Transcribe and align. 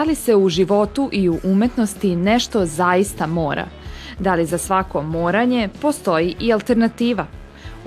Da 0.00 0.04
li 0.04 0.14
se 0.14 0.36
u 0.36 0.48
životu 0.48 1.08
i 1.12 1.28
u 1.28 1.38
umetnosti 1.44 2.16
nešto 2.16 2.66
zaista 2.66 3.26
mora? 3.26 3.66
Da 4.18 4.34
li 4.34 4.46
za 4.46 4.58
svako 4.58 5.02
moranje 5.02 5.68
postoji 5.82 6.36
i 6.40 6.52
alternativa? 6.52 7.26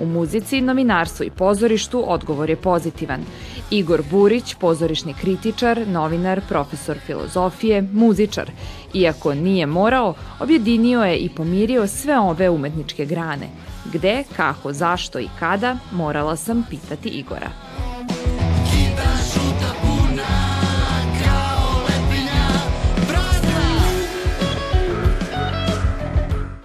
U 0.00 0.06
muzici, 0.06 0.60
novinarstvu 0.60 1.26
i 1.26 1.30
pozorištu 1.30 2.04
odgovor 2.06 2.50
je 2.50 2.56
pozitivan. 2.56 3.24
Igor 3.70 4.02
Burić, 4.10 4.54
pozorišni 4.54 5.14
kritičar, 5.14 5.88
novinar, 5.88 6.40
profesor 6.48 6.98
filozofije, 7.06 7.82
muzičar. 7.82 8.50
Iako 8.92 9.34
nije 9.34 9.66
morao, 9.66 10.14
objedinio 10.40 11.04
je 11.04 11.16
i 11.16 11.28
pomirio 11.28 11.86
sve 11.86 12.18
ove 12.18 12.50
umetničke 12.50 13.06
grane. 13.06 13.48
Gde, 13.92 14.24
kako, 14.36 14.72
zašto 14.72 15.18
i 15.18 15.28
kada, 15.38 15.76
morala 15.92 16.36
sam 16.36 16.64
pitati 16.70 17.08
Igora. 17.08 17.73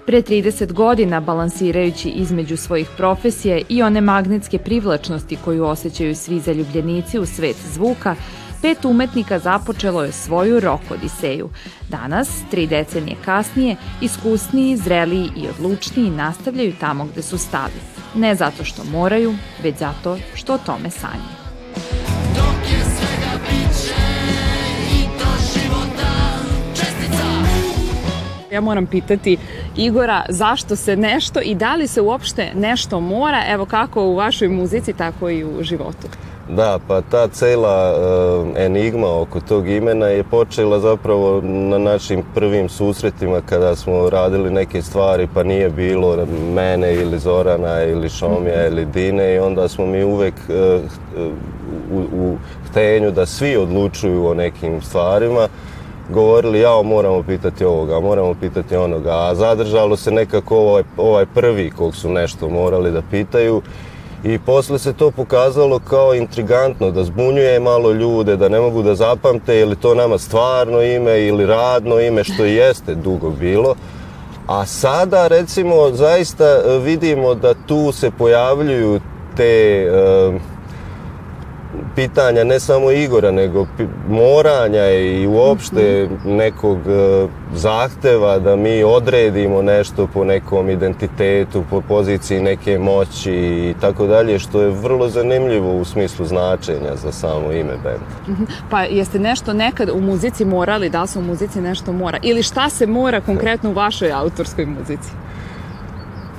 Pre 0.09 0.21
30 0.21 0.73
godina, 0.73 1.19
balansirajući 1.19 2.09
između 2.09 2.57
svojih 2.57 2.89
profesija 2.97 3.59
i 3.69 3.83
one 3.83 4.01
magnetske 4.01 4.57
privlačnosti 4.57 5.37
koju 5.45 5.65
osjećaju 5.65 6.15
svi 6.15 6.39
zaljubljenici 6.39 7.19
u 7.19 7.25
svet 7.25 7.55
zvuka, 7.73 8.15
pet 8.61 8.85
umetnika 8.85 9.39
započelo 9.39 10.03
je 10.03 10.11
svoju 10.11 10.59
rock 10.59 10.91
odiseju. 10.91 11.49
Danas, 11.89 12.41
tri 12.51 12.67
decenije 12.67 13.17
kasnije, 13.25 13.75
iskusniji, 14.01 14.77
zreliji 14.77 15.29
i 15.35 15.47
odlučniji 15.47 16.09
nastavljaju 16.09 16.73
tamo 16.79 17.05
gde 17.05 17.21
su 17.21 17.37
stali. 17.37 17.79
Ne 18.15 18.35
zato 18.35 18.63
što 18.63 18.83
moraju, 18.83 19.33
već 19.63 19.77
zato 19.77 20.17
što 20.35 20.53
o 20.53 20.57
tome 20.65 20.89
sanjaju. 20.89 21.38
Ja 28.51 28.61
moram 28.61 28.85
pitati 28.85 29.37
Igora 29.77 30.25
zašto 30.29 30.75
se 30.75 30.95
nešto 30.95 31.39
i 31.43 31.55
da 31.55 31.75
li 31.75 31.87
se 31.87 32.01
uopšte 32.01 32.51
nešto 32.55 32.99
mora, 32.99 33.43
evo 33.47 33.65
kako 33.65 34.05
u 34.05 34.15
vašoj 34.15 34.47
muzici, 34.47 34.93
tako 34.93 35.29
i 35.29 35.43
u 35.43 35.63
životu. 35.63 36.07
Da, 36.49 36.79
pa 36.87 37.01
ta 37.01 37.27
cela 37.27 37.93
uh, 37.93 38.47
enigma 38.57 39.21
oko 39.21 39.39
tog 39.39 39.69
imena 39.69 40.07
je 40.07 40.23
počela 40.23 40.79
zapravo 40.79 41.41
na 41.43 41.77
našim 41.77 42.23
prvim 42.35 42.69
susretima 42.69 43.41
kada 43.41 43.75
smo 43.75 44.09
radili 44.09 44.51
neke 44.51 44.81
stvari 44.81 45.27
pa 45.33 45.43
nije 45.43 45.69
bilo 45.69 46.25
mene 46.55 46.95
ili 46.95 47.19
Zorana 47.19 47.83
ili 47.83 48.09
Šomija 48.09 48.67
ili 48.67 48.85
Dine 48.85 49.35
i 49.35 49.39
onda 49.39 49.67
smo 49.67 49.85
mi 49.85 50.03
uvek 50.03 50.33
uh, 50.49 50.81
u, 51.91 51.99
u 51.99 52.37
htenju 52.69 53.11
da 53.11 53.25
svi 53.25 53.57
odlučuju 53.57 54.25
o 54.25 54.33
nekim 54.33 54.81
stvarima 54.81 55.47
govorili 56.09 56.59
jao 56.59 56.83
moramo 56.83 57.23
pitati 57.23 57.65
ovoga, 57.65 57.99
moramo 57.99 58.33
pitati 58.41 58.75
onoga, 58.75 59.11
a 59.11 59.35
zadržalo 59.35 59.97
se 59.97 60.11
nekako 60.11 60.57
ovaj, 60.57 60.83
ovaj 60.97 61.25
prvi 61.25 61.71
kog 61.71 61.95
su 61.95 62.09
nešto 62.09 62.49
morali 62.49 62.91
da 62.91 63.01
pitaju 63.11 63.61
i 64.23 64.39
posle 64.39 64.79
se 64.79 64.93
to 64.93 65.11
pokazalo 65.11 65.79
kao 65.79 66.13
intrigantno, 66.15 66.91
da 66.91 67.03
zbunjuje 67.03 67.59
malo 67.59 67.91
ljude, 67.91 68.35
da 68.37 68.49
ne 68.49 68.59
mogu 68.59 68.83
da 68.83 68.95
zapamte 68.95 69.55
je 69.55 69.65
li 69.65 69.75
to 69.75 69.95
nama 69.95 70.17
stvarno 70.17 70.81
ime 70.81 71.21
ili 71.21 71.45
radno 71.45 71.99
ime, 71.99 72.23
što 72.23 72.45
jeste 72.45 72.95
dugo 72.95 73.29
bilo. 73.29 73.75
A 74.47 74.65
sada 74.65 75.27
recimo 75.27 75.91
zaista 75.91 76.61
vidimo 76.83 77.35
da 77.35 77.53
tu 77.67 77.91
se 77.91 78.11
pojavljuju 78.11 78.99
te 79.35 79.87
uh, 79.91 80.41
pitanja 81.95 82.43
ne 82.43 82.59
samo 82.59 82.91
Igora, 82.91 83.31
nego 83.31 83.67
moranja 84.09 84.89
i 84.89 85.27
uopšte 85.27 86.07
mhm. 86.11 86.35
nekog 86.35 86.77
e, 86.77 87.27
zahteva 87.53 88.39
da 88.39 88.55
mi 88.55 88.83
odredimo 88.83 89.61
nešto 89.61 90.07
po 90.13 90.23
nekom 90.23 90.69
identitetu, 90.69 91.63
po 91.69 91.81
poziciji 91.81 92.41
neke 92.41 92.79
moći 92.79 93.31
i 93.31 93.73
tako 93.81 94.07
dalje, 94.07 94.39
što 94.39 94.61
je 94.61 94.69
vrlo 94.69 95.09
zanimljivo 95.09 95.75
u 95.75 95.85
smislu 95.85 96.25
značenja 96.25 96.95
za 96.95 97.11
samo 97.11 97.51
ime 97.51 97.73
benda. 97.83 98.15
Mhm. 98.29 98.43
Pa 98.69 98.81
jeste 98.81 99.19
nešto 99.19 99.53
nekad 99.53 99.89
u 99.89 100.01
muzici 100.01 100.45
morali, 100.45 100.89
da 100.89 101.01
li 101.01 101.07
se 101.07 101.19
u 101.19 101.21
muzici 101.21 101.61
nešto 101.61 101.93
mora? 101.93 102.17
Ili 102.21 102.43
šta 102.43 102.69
se 102.69 102.87
mora 102.87 103.21
konkretno 103.21 103.69
u 103.69 103.73
vašoj 103.73 104.11
autorskoj 104.11 104.65
muzici? 104.65 105.09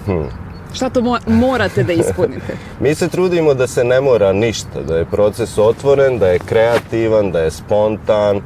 Hmm. 0.04 0.49
Šta 0.72 0.90
to 0.90 1.02
mo 1.02 1.18
morate 1.26 1.82
da 1.82 1.92
ispunite? 1.92 2.56
Mi 2.80 2.94
se 2.94 3.08
trudimo 3.08 3.54
da 3.54 3.66
se 3.66 3.84
ne 3.84 4.00
mora 4.00 4.32
ništa, 4.32 4.82
da 4.88 4.96
je 4.96 5.04
proces 5.04 5.58
otvoren, 5.58 6.18
da 6.18 6.28
je 6.28 6.38
kreativan, 6.38 7.32
da 7.32 7.40
je 7.40 7.50
spontan, 7.50 8.40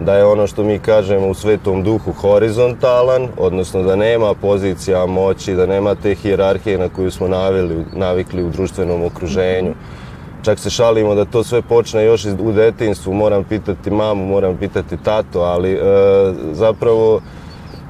da 0.00 0.14
je 0.14 0.24
ono 0.24 0.46
što 0.46 0.64
mi 0.64 0.78
kažemo 0.78 1.26
u 1.26 1.34
svetom 1.34 1.82
duhu 1.82 2.12
horizontalan, 2.12 3.28
odnosno 3.38 3.82
da 3.82 3.96
nema 3.96 4.34
pozicija 4.34 5.06
moći, 5.06 5.54
da 5.54 5.66
nema 5.66 5.94
te 5.94 6.14
hijerarhije 6.14 6.78
na 6.78 6.88
koju 6.88 7.10
smo 7.10 7.28
navili, 7.28 7.84
navikli 7.92 8.44
u 8.44 8.50
društvenom 8.50 9.04
okruženju. 9.04 9.74
Čak 10.42 10.58
se 10.58 10.70
šalimo 10.70 11.14
da 11.14 11.24
to 11.24 11.44
sve 11.44 11.62
počne 11.62 12.04
još 12.04 12.24
u 12.24 12.52
detinstvu, 12.52 13.12
moram 13.12 13.44
pitati 13.44 13.90
mamu, 13.90 14.26
moram 14.26 14.56
pitati 14.56 14.96
tato, 14.96 15.40
ali 15.40 15.72
e, 15.72 15.78
zapravo 16.52 17.20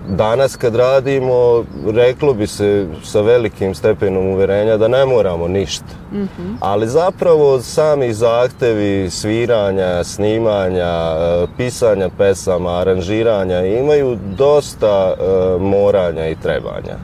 danas 0.09 0.57
kad 0.57 0.75
radimo, 0.75 1.65
reklo 1.95 2.35
bi 2.35 2.47
se 2.47 2.87
sa 3.05 3.21
velikim 3.21 3.75
stepenom 3.75 4.27
uverenja 4.27 4.77
da 4.77 4.89
ne 4.89 5.07
moramo 5.07 5.49
ništa. 5.49 5.85
Mm 6.13 6.19
-hmm. 6.19 6.57
Ali 6.61 6.89
zapravo 6.89 7.61
sami 7.61 8.13
zahtevi 8.13 9.11
sviranja, 9.11 10.05
snimanja, 10.05 11.17
e, 11.19 11.47
pisanja 11.57 12.09
pesama, 12.19 12.79
aranžiranja 12.79 13.61
imaju 13.65 14.19
dosta 14.37 15.15
uh, 15.15 15.63
moranja 15.63 16.29
i 16.29 16.37
trebanja. 16.43 16.97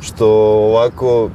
Što 0.00 0.26
ovako 0.52 1.30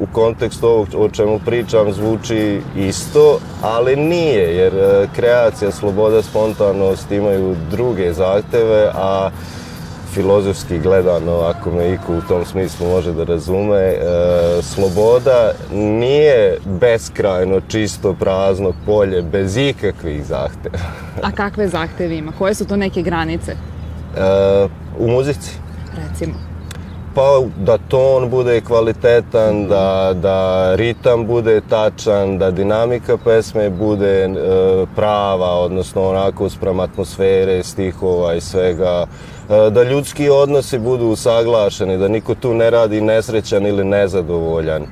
u 0.00 0.06
kontekstu 0.12 0.66
ovog 0.66 0.88
o 0.96 1.08
čemu 1.08 1.40
pričam 1.44 1.92
zvuči 1.92 2.60
isto, 2.76 3.38
ali 3.62 3.96
nije, 3.96 4.56
jer 4.56 4.74
uh, 4.74 5.10
kreacija, 5.16 5.70
sloboda, 5.70 6.22
spontanost 6.22 7.10
imaju 7.10 7.56
druge 7.70 8.12
zahteve, 8.12 8.90
a 8.94 9.30
filozofski 10.14 10.78
gledano, 10.78 11.32
ako 11.40 11.70
me 11.70 11.92
iko 11.92 12.16
u 12.16 12.20
tom 12.28 12.44
smislu 12.44 12.86
može 12.88 13.12
da 13.12 13.24
razume, 13.24 13.76
e, 13.76 13.98
sloboda 14.62 15.52
nije 15.72 16.58
beskrajno 16.64 17.60
čisto 17.68 18.14
prazno 18.14 18.72
polje 18.86 19.22
bez 19.22 19.56
ikakvih 19.56 20.24
zahteva. 20.24 20.78
A 21.22 21.32
kakve 21.32 21.68
zahteve 21.68 22.16
ima? 22.16 22.32
Koje 22.38 22.54
su 22.54 22.66
to 22.66 22.76
neke 22.76 23.02
granice? 23.02 23.52
E, 23.52 23.56
u 24.98 25.08
muzici. 25.08 25.50
Recimo. 26.08 26.53
Pa 27.14 27.40
da 27.56 27.78
ton 27.78 28.30
bude 28.30 28.60
kvalitetan, 28.60 29.68
da, 29.68 30.12
da 30.14 30.74
ritam 30.74 31.26
bude 31.26 31.60
tačan, 31.68 32.38
da 32.38 32.50
dinamika 32.50 33.16
pesme 33.16 33.70
bude 33.70 34.24
e, 34.24 34.30
prava, 34.96 35.50
odnosno 35.50 36.08
onako 36.08 36.48
sprem 36.50 36.80
atmosfere, 36.80 37.62
stihova 37.62 38.34
i 38.34 38.40
svega. 38.40 39.06
E, 39.48 39.70
da 39.70 39.82
ljudski 39.82 40.30
odnosi 40.30 40.78
budu 40.78 41.04
usaglašeni, 41.04 41.98
da 41.98 42.08
niko 42.08 42.34
tu 42.34 42.54
ne 42.54 42.70
radi 42.70 43.00
nesrećan 43.00 43.66
ili 43.66 43.84
nezadovoljan. 43.84 44.82
E, 44.82 44.86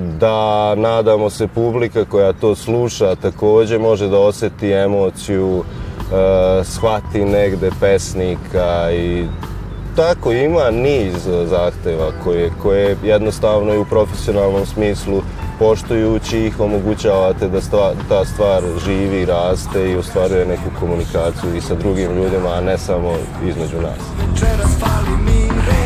da 0.00 0.74
nadamo 0.74 1.30
se 1.30 1.48
publika 1.48 2.04
koja 2.04 2.32
to 2.32 2.54
sluša 2.54 3.14
takođe 3.14 3.78
može 3.78 4.08
da 4.08 4.18
oseti 4.18 4.70
emociju, 4.70 5.64
e, 5.64 6.64
shvati 6.64 7.24
negde 7.24 7.70
pesnika 7.80 8.90
i 8.92 9.24
tako 9.96 10.32
ima 10.32 10.70
niz 10.70 11.14
zahteva 11.44 12.12
koje, 12.24 12.50
koje 12.62 12.96
jednostavno 13.02 13.74
i 13.74 13.78
u 13.78 13.84
profesionalnom 13.84 14.66
smislu 14.66 15.22
poštujući 15.58 16.38
ih 16.38 16.60
omogućavate 16.60 17.48
da 17.48 17.60
stva, 17.60 17.92
ta 18.08 18.24
stvar 18.24 18.62
živi, 18.84 19.24
raste 19.24 19.90
i 19.90 19.96
ostvaruje 19.96 20.46
neku 20.46 20.70
komunikaciju 20.80 21.56
i 21.56 21.60
sa 21.60 21.74
drugim 21.74 22.16
ljudima, 22.16 22.48
a 22.48 22.60
ne 22.60 22.78
samo 22.78 23.12
između 23.48 23.76
nas. 23.76 24.00
Večeras 24.18 24.78
fali 24.80 25.16
mi 25.24 25.48
reč, 25.48 25.85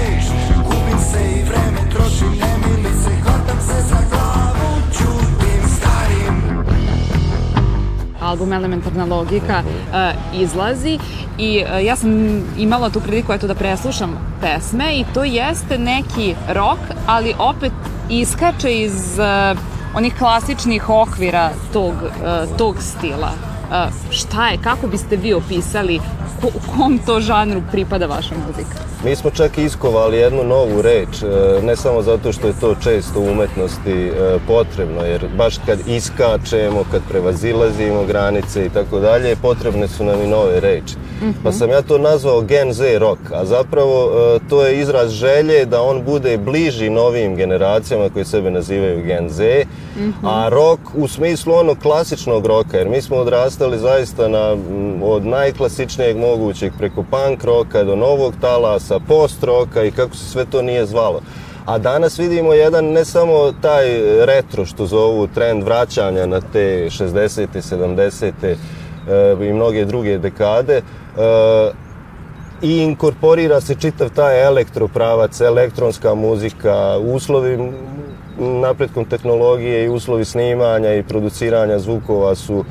Album 8.40 8.52
Elementarna 8.52 9.04
logika 9.04 9.62
uh, 9.62 10.40
izlazi 10.40 10.98
i 11.38 11.64
uh, 11.64 11.84
ja 11.84 11.96
sam 11.96 12.10
imala 12.58 12.90
tu 12.90 13.00
priliku 13.00 13.32
eto 13.32 13.46
da 13.46 13.54
preslušam 13.54 14.18
pesme 14.40 14.94
i 14.94 15.04
to 15.14 15.24
jeste 15.24 15.78
neki 15.78 16.34
rock, 16.48 16.80
ali 17.06 17.34
opet 17.38 17.72
iskače 18.10 18.80
iz 18.80 19.18
uh, 19.18 19.58
onih 19.94 20.14
klasičnih 20.18 20.88
okvira 20.88 21.50
tog, 21.72 21.94
tog 22.58 22.76
stila. 22.82 23.49
Šta 24.10 24.48
je, 24.48 24.58
kako 24.64 24.86
biste 24.86 25.16
vi 25.16 25.34
opisali, 25.34 26.00
ko, 26.40 26.48
kom 26.76 26.98
to 27.06 27.20
žanru 27.20 27.62
pripada 27.72 28.06
vaša 28.06 28.34
muzika? 28.46 28.90
Mi 29.04 29.16
smo 29.16 29.30
čak 29.30 29.58
iskovali 29.58 30.16
jednu 30.16 30.44
novu 30.44 30.82
reč, 30.82 31.22
e, 31.22 31.26
ne 31.62 31.76
samo 31.76 32.02
zato 32.02 32.32
što 32.32 32.46
je 32.46 32.60
to 32.60 32.74
često 32.74 33.20
u 33.20 33.30
umetnosti 33.32 33.92
e, 33.92 34.38
potrebno, 34.46 35.02
jer 35.02 35.28
baš 35.36 35.54
kad 35.66 35.78
iskačemo, 35.88 36.84
kad 36.90 37.02
prevazilazimo 37.08 38.04
granice 38.04 38.66
i 38.66 38.68
tako 38.68 39.00
dalje, 39.00 39.36
potrebne 39.36 39.88
su 39.88 40.04
nam 40.04 40.22
i 40.22 40.26
nove 40.26 40.60
reči. 40.60 40.94
Mm 41.22 41.26
-hmm. 41.26 41.32
Pa 41.42 41.52
sam 41.52 41.70
ja 41.70 41.82
to 41.82 41.98
nazvao 41.98 42.40
Gen 42.40 42.72
Z 42.72 42.98
rock, 42.98 43.20
a 43.32 43.44
zapravo 43.44 44.10
to 44.48 44.66
je 44.66 44.80
izraz 44.80 45.10
želje 45.10 45.66
da 45.66 45.82
on 45.82 46.04
bude 46.04 46.38
bliži 46.38 46.90
novim 46.90 47.36
generacijama 47.36 48.08
koji 48.08 48.24
sebe 48.24 48.50
nazivaju 48.50 49.04
Gen 49.04 49.28
Z, 49.30 49.64
mm 49.96 50.00
-hmm. 50.00 50.12
a 50.24 50.48
rock 50.48 50.80
u 50.94 51.08
smislu 51.08 51.54
onog 51.54 51.78
klasičnog 51.78 52.46
roka, 52.46 52.78
jer 52.78 52.88
mi 52.88 53.02
smo 53.02 53.16
odrastali 53.16 53.59
zaista 53.78 54.28
na, 54.28 54.56
od 55.02 55.26
najklasičnijeg 55.26 56.16
mogućeg 56.16 56.72
preko 56.78 57.04
punk 57.10 57.44
roka 57.44 57.84
do 57.84 57.96
novog 57.96 58.34
talasa, 58.40 59.00
post 59.08 59.42
roka 59.42 59.84
i 59.84 59.90
kako 59.90 60.16
se 60.16 60.24
sve 60.24 60.44
to 60.44 60.62
nije 60.62 60.86
zvalo. 60.86 61.20
A 61.66 61.78
danas 61.78 62.18
vidimo 62.18 62.52
jedan 62.52 62.84
ne 62.84 63.04
samo 63.04 63.52
taj 63.60 63.84
retro 64.24 64.66
što 64.66 64.86
zovu 64.86 65.26
trend 65.26 65.62
vraćanja 65.62 66.26
na 66.26 66.40
te 66.40 66.88
60. 66.90 67.46
70. 67.54 68.32
E, 69.08 69.48
i 69.48 69.52
mnoge 69.52 69.84
druge 69.84 70.18
dekade 70.18 70.76
e, 70.76 70.82
i 72.62 72.76
inkorporira 72.76 73.60
se 73.60 73.74
čitav 73.74 74.10
taj 74.10 74.46
elektropravac, 74.46 75.40
elektronska 75.40 76.14
muzika, 76.14 76.98
uslovi 76.98 77.72
napretkom 78.38 79.04
tehnologije 79.04 79.84
i 79.84 79.88
uslovi 79.88 80.24
snimanja 80.24 80.94
i 80.94 81.02
produciranja 81.02 81.78
zvukova 81.78 82.34
su 82.34 82.64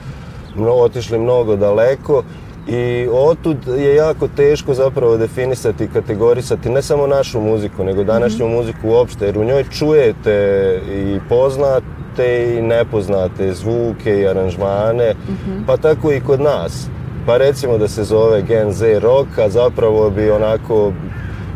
otišli 0.57 1.19
mnogo 1.19 1.55
daleko 1.55 2.23
i 2.67 3.07
otud 3.11 3.57
je 3.67 3.95
jako 3.95 4.27
teško 4.27 4.73
zapravo 4.73 5.17
definisati 5.17 5.83
i 5.83 5.87
kategorisati 5.87 6.69
ne 6.69 6.81
samo 6.81 7.07
našu 7.07 7.41
muziku, 7.41 7.83
nego 7.83 8.03
današnju 8.03 8.45
mm 8.45 8.49
-hmm. 8.49 8.55
muziku 8.55 8.89
uopšte, 8.89 9.25
jer 9.25 9.37
u 9.37 9.43
njoj 9.43 9.63
čujete 9.63 10.79
i 10.91 11.19
poznate 11.29 12.55
i 12.57 12.61
nepoznate 12.61 13.53
zvuke 13.53 14.19
i 14.19 14.27
aranžmane, 14.27 15.13
mm 15.13 15.33
-hmm. 15.33 15.65
pa 15.67 15.77
tako 15.77 16.11
i 16.11 16.21
kod 16.21 16.41
nas. 16.41 16.87
Pa 17.25 17.37
recimo 17.37 17.77
da 17.77 17.87
se 17.87 18.03
zove 18.03 18.41
Gen 18.41 18.73
Z 18.73 18.99
rock, 18.99 19.37
a 19.37 19.49
zapravo 19.49 20.09
bi 20.09 20.31
onako 20.31 20.91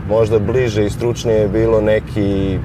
možda 0.10 0.40
bliže 0.40 0.86
i 0.86 0.90
stručnije 0.90 1.48
bilo 1.48 1.82
neki 1.82 2.60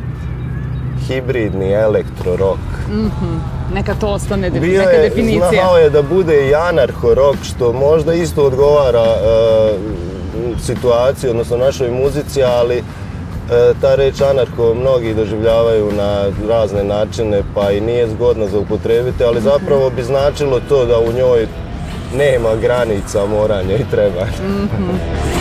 hibridni 1.07 1.73
elektro 1.73 2.37
rock. 2.37 2.61
Mm 2.91 3.05
-hmm. 3.05 3.57
Neka 3.75 3.94
to 3.94 4.06
ostane 4.09 4.50
de, 4.50 4.61
Bio 4.61 4.82
neka 4.82 4.91
je, 4.91 5.09
definicija. 5.09 5.50
Znao 5.50 5.79
je 5.79 5.91
da 5.91 6.03
bude 6.03 6.49
i 6.49 6.55
anarcho 6.55 7.15
rock, 7.15 7.38
što 7.44 7.73
možda 7.73 8.15
isto 8.15 8.44
odgovara 8.44 9.03
uh, 9.03 9.81
situaciji, 10.61 11.31
odnosno 11.31 11.56
našoj 11.56 11.91
muzici, 11.91 12.43
ali 12.43 12.79
uh, 12.79 13.81
ta 13.81 13.94
reč 13.94 14.20
anarho 14.20 14.75
mnogi 14.75 15.15
doživljavaju 15.15 15.93
na 15.93 16.25
razne 16.49 16.85
načine, 16.85 17.43
pa 17.55 17.70
i 17.70 17.81
nije 17.81 18.09
zgodno 18.09 18.49
za 18.49 18.59
upotrebiti, 18.59 19.25
ali 19.25 19.37
mhm. 19.41 19.44
zapravo 19.44 19.91
bi 19.91 20.03
značilo 20.03 20.61
to 20.69 20.85
da 20.87 20.99
u 20.99 21.12
njoj 21.12 21.47
nema 22.17 22.56
granica 22.56 23.26
moranja 23.26 23.76
i 23.76 23.85
trebanja. 23.91 24.38
Mm 24.49 24.69
-hmm. 24.69 25.38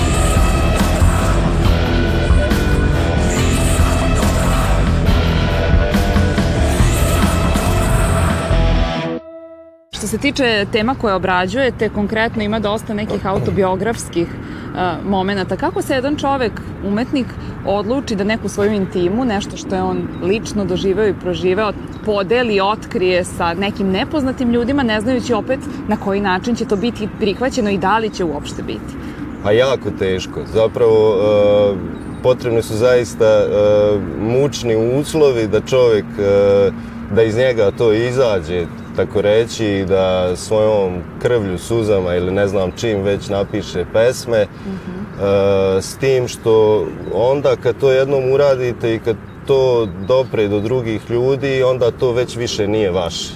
Što 10.08 10.12
se 10.12 10.22
tiče 10.22 10.66
tema 10.72 10.96
koje 10.96 11.14
obrađujete, 11.14 11.90
konkretno 11.90 12.44
ima 12.44 12.60
dosta 12.60 12.94
nekih 12.94 13.26
autobiografskih 13.26 14.28
uh, 14.28 15.10
momenta. 15.10 15.58
Kako 15.58 15.82
se 15.82 15.94
jedan 15.94 16.16
čovek, 16.16 16.52
umetnik, 16.88 17.26
odluči 17.66 18.16
da 18.16 18.24
neku 18.24 18.50
svoju 18.50 18.72
intimu, 18.72 19.26
nešto 19.26 19.58
što 19.58 19.76
je 19.76 19.84
on 19.84 20.08
lično 20.24 20.66
doživeo 20.66 21.08
i 21.08 21.14
proživeo, 21.14 21.74
podeli, 22.06 22.60
otkrije 22.62 23.24
sa 23.24 23.54
nekim 23.54 23.92
nepoznatim 23.92 24.52
ljudima, 24.52 24.84
ne 24.84 25.02
znajući 25.02 25.34
opet 25.34 25.60
na 25.88 25.98
koji 25.98 26.22
način 26.22 26.56
će 26.56 26.66
to 26.66 26.76
biti 26.76 27.10
prihvaćeno 27.20 27.70
i 27.70 27.78
da 27.78 27.98
li 27.98 28.10
će 28.10 28.24
uopšte 28.24 28.64
biti? 28.64 28.96
Pa 29.44 29.52
jako 29.52 29.92
teško. 30.00 30.42
Zapravo, 30.54 31.10
uh, 31.10 31.78
potrebni 32.24 32.62
su 32.62 32.78
zaista 32.78 33.46
uh, 33.46 34.02
mučni 34.22 35.00
uslovi 35.00 35.48
da 35.48 35.62
čovek, 35.62 36.06
uh, 36.06 36.74
da 37.16 37.24
iz 37.24 37.38
njega 37.38 37.72
to 37.72 37.94
izađe 37.94 38.66
tako 38.98 39.22
reći, 39.22 39.86
da 39.88 40.36
svojom 40.36 40.94
krvlju, 41.22 41.58
suzama 41.58 42.16
ili 42.16 42.32
ne 42.32 42.48
znam 42.48 42.72
čim 42.72 43.02
već 43.02 43.30
napiše 43.30 43.86
pesme, 43.94 44.44
mm 44.46 44.70
-hmm. 44.70 45.78
e, 45.78 45.82
s 45.82 45.98
tim 45.98 46.28
što 46.28 46.86
onda 47.14 47.56
kad 47.56 47.80
to 47.80 47.92
jednom 47.92 48.32
uradite 48.32 48.96
i 48.96 49.00
kad 49.00 49.16
to 49.48 49.88
dopre 50.08 50.48
do 50.48 50.60
drugih 50.60 51.02
ljudi, 51.10 51.64
onda 51.64 51.92
to 51.92 52.12
već 52.12 52.36
više 52.36 52.68
nije 52.68 52.92
vaše. 52.92 53.34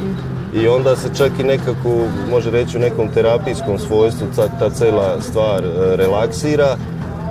Mm 0.00 0.04
-hmm. 0.04 0.62
I 0.62 0.68
onda 0.68 0.96
se 0.96 1.08
čak 1.18 1.32
i 1.40 1.42
nekako, 1.42 1.88
može 2.30 2.50
reći 2.50 2.76
u 2.76 2.80
nekom 2.80 3.08
terapijskom 3.14 3.78
svojstvu, 3.78 4.26
ta, 4.36 4.48
ta 4.58 4.70
cela 4.70 5.20
stvar 5.20 5.64
e, 5.64 5.96
relaksira, 5.96 6.76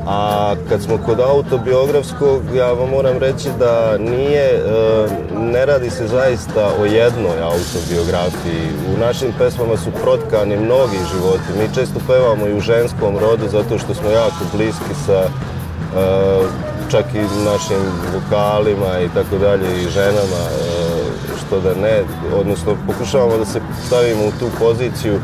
A 0.09 0.56
kad 0.69 0.81
smo 0.81 0.98
kod 1.06 1.19
autobiografskog, 1.19 2.42
ja 2.56 2.71
vam 2.71 2.89
moram 2.89 3.18
reći 3.18 3.50
da 3.59 3.98
nije, 3.98 4.44
e, 4.44 4.62
ne 5.39 5.65
radi 5.65 5.89
se 5.89 6.07
zaista 6.07 6.69
o 6.80 6.86
jednoj 6.86 7.42
autobiografiji. 7.42 8.68
U 8.95 9.00
našim 9.00 9.33
pesmama 9.38 9.77
su 9.77 9.92
protkani 10.04 10.57
mnogi 10.57 10.98
životi. 11.13 11.59
Mi 11.59 11.75
često 11.75 12.00
pevamo 12.07 12.48
i 12.48 12.57
u 12.57 12.59
ženskom 12.59 13.18
rodu 13.18 13.48
zato 13.51 13.80
što 13.80 13.94
smo 13.94 14.09
jako 14.09 14.44
bliski 14.54 14.94
sa 15.06 15.21
e, 15.21 15.30
čak 16.92 17.06
i 17.13 17.44
našim 17.45 17.83
vokalima 18.13 19.00
i 19.00 19.09
tako 19.13 19.38
dalje 19.38 19.81
i 19.81 19.89
ženama, 19.89 20.44
e, 20.51 20.76
što 21.47 21.59
da 21.59 21.73
ne, 21.81 22.03
odnosno 22.39 22.75
pokušavamo 22.88 23.38
da 23.38 23.45
se 23.45 23.61
stavimo 23.85 24.25
u 24.25 24.31
tu 24.39 24.45
poziciju 24.59 25.19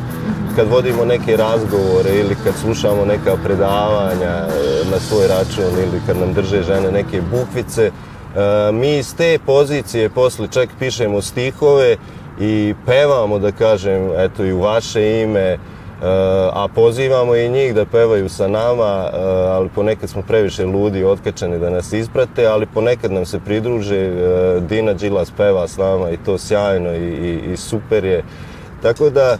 kad 0.55 0.67
vodimo 0.67 1.05
neke 1.05 1.37
razgovore 1.37 2.19
ili 2.19 2.35
kad 2.43 2.53
slušamo 2.61 3.05
neka 3.05 3.37
predavanja 3.43 4.29
e, 4.29 4.47
na 4.91 4.99
svoj 4.99 5.27
račun 5.27 5.79
ili 5.83 6.01
kad 6.07 6.17
nam 6.17 6.33
drže 6.33 6.63
žene 6.63 6.91
neke 6.91 7.21
bukvice, 7.21 7.85
e, 7.85 7.91
mi 8.71 8.97
iz 8.97 9.15
te 9.15 9.39
pozicije 9.45 10.09
posle 10.09 10.47
čak 10.47 10.69
pišemo 10.79 11.21
stihove 11.21 11.97
i 12.39 12.73
pevamo, 12.85 13.39
da 13.39 13.51
kažem, 13.51 14.09
eto 14.17 14.45
i 14.45 14.53
u 14.53 14.59
vaše 14.59 15.21
ime, 15.21 15.57
a 16.53 16.67
pozivamo 16.75 17.35
i 17.35 17.49
njih 17.49 17.75
da 17.75 17.85
pevaju 17.85 18.29
sa 18.29 18.47
nama, 18.47 19.09
ali 19.49 19.69
ponekad 19.75 20.09
smo 20.09 20.21
previše 20.21 20.65
ludi 20.65 20.99
i 20.99 21.03
otkačeni 21.03 21.59
da 21.59 21.69
nas 21.69 21.93
isprate, 21.93 22.45
ali 22.45 22.65
ponekad 22.65 23.11
nam 23.11 23.25
se 23.25 23.39
pridruže, 23.39 24.11
Dina 24.59 24.93
Đilas 24.93 25.31
peva 25.37 25.67
s 25.67 25.77
nama 25.77 26.09
i 26.09 26.17
to 26.17 26.37
sjajno 26.37 26.93
i, 26.93 27.07
i, 27.07 27.51
i 27.53 27.57
super 27.57 28.05
je. 28.05 28.23
Tako 28.81 29.09
da, 29.09 29.37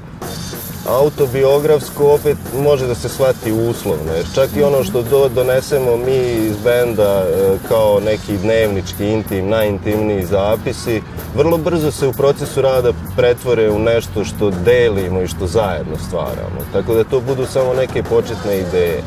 autobiografsko 0.88 2.14
opet 2.14 2.38
može 2.64 2.88
da 2.88 2.96
se 2.96 3.10
shvati 3.10 3.52
uslovno, 3.52 4.14
jer 4.16 4.26
čak 4.36 4.50
i 4.58 4.64
ono 4.64 4.84
što 4.84 5.02
do, 5.02 5.30
donesemo 5.36 5.98
mi 5.98 6.18
iz 6.18 6.58
benda 6.64 7.24
e, 7.24 7.58
kao 7.68 8.00
neki 8.00 8.38
dnevnički 8.38 9.08
intim, 9.08 9.50
najintimniji 9.50 10.26
zapisi, 10.26 11.02
vrlo 11.36 11.58
brzo 11.58 11.92
se 11.92 12.08
u 12.08 12.14
procesu 12.14 12.62
rada 12.62 12.92
pretvore 13.16 13.70
u 13.70 13.80
nešto 13.80 14.24
što 14.24 14.50
delimo 14.50 15.22
i 15.22 15.28
što 15.28 15.48
zajedno 15.48 15.98
stvaramo. 16.08 16.60
Tako 16.74 16.94
da 16.94 17.04
to 17.04 17.20
budu 17.20 17.46
samo 17.46 17.74
neke 17.74 18.04
početne 18.04 18.60
ideje. 18.60 19.04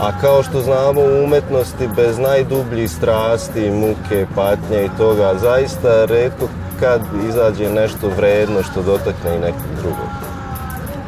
A 0.00 0.20
kao 0.20 0.42
što 0.42 0.60
znamo 0.60 1.00
u 1.00 1.24
umetnosti 1.24 1.88
bez 1.96 2.18
najdubljih 2.18 2.90
strasti, 2.90 3.70
muke, 3.70 4.26
patnje 4.34 4.84
i 4.84 4.98
toga, 4.98 5.34
zaista 5.40 6.04
redko 6.04 6.48
kad 6.80 7.00
izađe 7.28 7.70
nešto 7.70 8.08
vredno 8.16 8.62
što 8.62 8.82
dotakne 8.82 9.36
i 9.36 9.40
nekog 9.40 9.70
drugog 9.82 10.25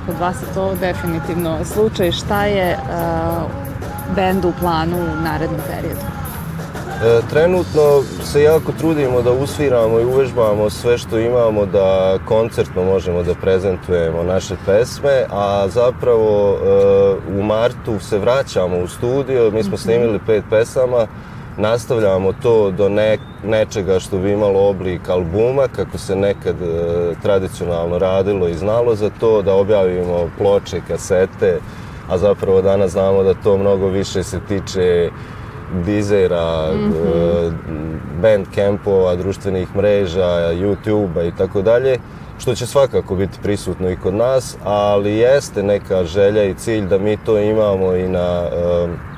kod 0.09 0.19
vas 0.21 0.37
je 0.43 0.55
to 0.55 0.75
definitivno 0.75 1.65
slučaj. 1.65 2.13
Šta 2.13 2.45
je 2.45 2.77
uh, 2.77 3.51
bend 4.17 4.45
u 4.45 4.53
planu 4.61 4.97
u 4.97 5.23
narednom 5.23 5.61
periodu? 5.67 6.01
E, 7.05 7.21
trenutno 7.31 8.03
se 8.25 8.43
jako 8.43 8.73
trudimo 8.73 9.23
da 9.23 9.33
usviramo 9.33 10.01
i 10.01 10.05
uvežbamo 10.05 10.71
sve 10.71 10.99
što 10.99 11.19
imamo 11.19 11.67
da 11.67 12.19
koncertno 12.25 12.85
možemo 12.85 13.23
da 13.23 13.35
prezentujemo 13.35 14.23
naše 14.23 14.57
pesme, 14.67 15.25
a 15.31 15.69
zapravo 15.69 16.57
e, 16.57 17.39
u 17.39 17.43
martu 17.43 17.99
se 18.01 18.19
vraćamo 18.19 18.79
u 18.79 18.89
studio, 18.89 19.51
mi 19.51 19.63
smo 19.63 19.75
mhm. 19.75 19.83
snimili 19.83 20.21
pet 20.27 20.45
pesama, 20.51 21.07
nastavljamo 21.59 22.33
to 22.33 22.71
do 22.71 22.89
ne, 22.89 23.19
nečega 23.45 23.99
što 23.99 24.19
bi 24.19 24.33
imalo 24.33 24.69
oblik 24.69 25.09
albuma, 25.09 25.69
kako 25.77 25.99
se 25.99 26.17
nekad 26.17 26.57
e, 26.63 27.15
tradicionalno 27.23 27.99
radilo 27.99 28.49
i 28.49 28.55
znalo 28.55 28.95
za 28.95 29.11
to, 29.21 29.43
da 29.43 29.55
objavimo 29.55 30.31
ploče, 30.39 30.81
kasete, 30.89 31.59
a 32.09 32.19
zapravo 32.19 32.63
danas 32.63 32.93
znamo 32.93 33.23
da 33.23 33.35
to 33.35 33.59
mnogo 33.59 33.87
više 33.87 34.23
se 34.23 34.41
tiče 34.49 35.11
dizera, 35.85 36.73
mm 36.73 36.93
-hmm. 36.93 37.53
band 38.23 38.47
campova, 38.55 39.17
društvenih 39.17 39.77
mreža, 39.77 40.53
YouTube-a 40.53 41.25
i 41.25 41.33
tako 41.39 41.63
dalje. 41.63 41.99
što 42.39 42.55
će 42.55 42.67
svakako 42.67 43.15
biti 43.15 43.39
prisutno 43.43 43.91
i 43.91 43.97
kod 43.97 44.15
nas, 44.15 44.57
ali 44.65 45.17
jeste 45.17 45.63
neka 45.63 46.05
želja 46.05 46.45
i 46.45 46.55
cilj 46.55 46.87
da 46.87 46.99
mi 46.99 47.17
to 47.17 47.39
imamo 47.39 47.95
i 47.95 48.09
na, 48.09 48.43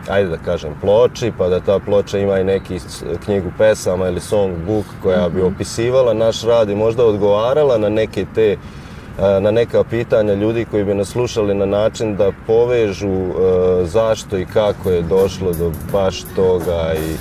ajde 0.09 0.29
da 0.31 0.37
kažem, 0.37 0.75
ploči, 0.81 1.33
pa 1.39 1.49
da 1.49 1.61
ta 1.61 1.79
ploča 1.79 2.19
ima 2.19 2.39
i 2.39 2.45
neki 2.45 2.79
knjigu 3.25 3.53
pesama 3.59 4.09
ili 4.09 4.21
songbook 4.21 4.85
koja 5.03 5.29
bi 5.29 5.39
mhm. 5.43 5.55
opisivala 5.55 6.15
naš 6.15 6.43
rad 6.43 6.71
i 6.71 6.75
možda 6.75 7.05
odgovarala 7.05 7.79
na 7.79 7.89
neke 7.89 8.27
te 8.35 8.57
na 9.41 9.51
neka 9.51 9.85
pitanja 9.85 10.35
ljudi 10.35 10.67
koji 10.71 10.85
bi 10.85 10.95
nas 10.95 11.09
slušali 11.09 11.55
na 11.55 11.67
način 11.67 12.17
da 12.17 12.33
povežu 12.47 13.33
zašto 13.85 14.39
i 14.39 14.47
kako 14.47 14.91
je 14.91 15.03
došlo 15.03 15.53
do 15.53 15.73
baš 15.93 16.23
toga 16.37 16.95
i 16.95 17.15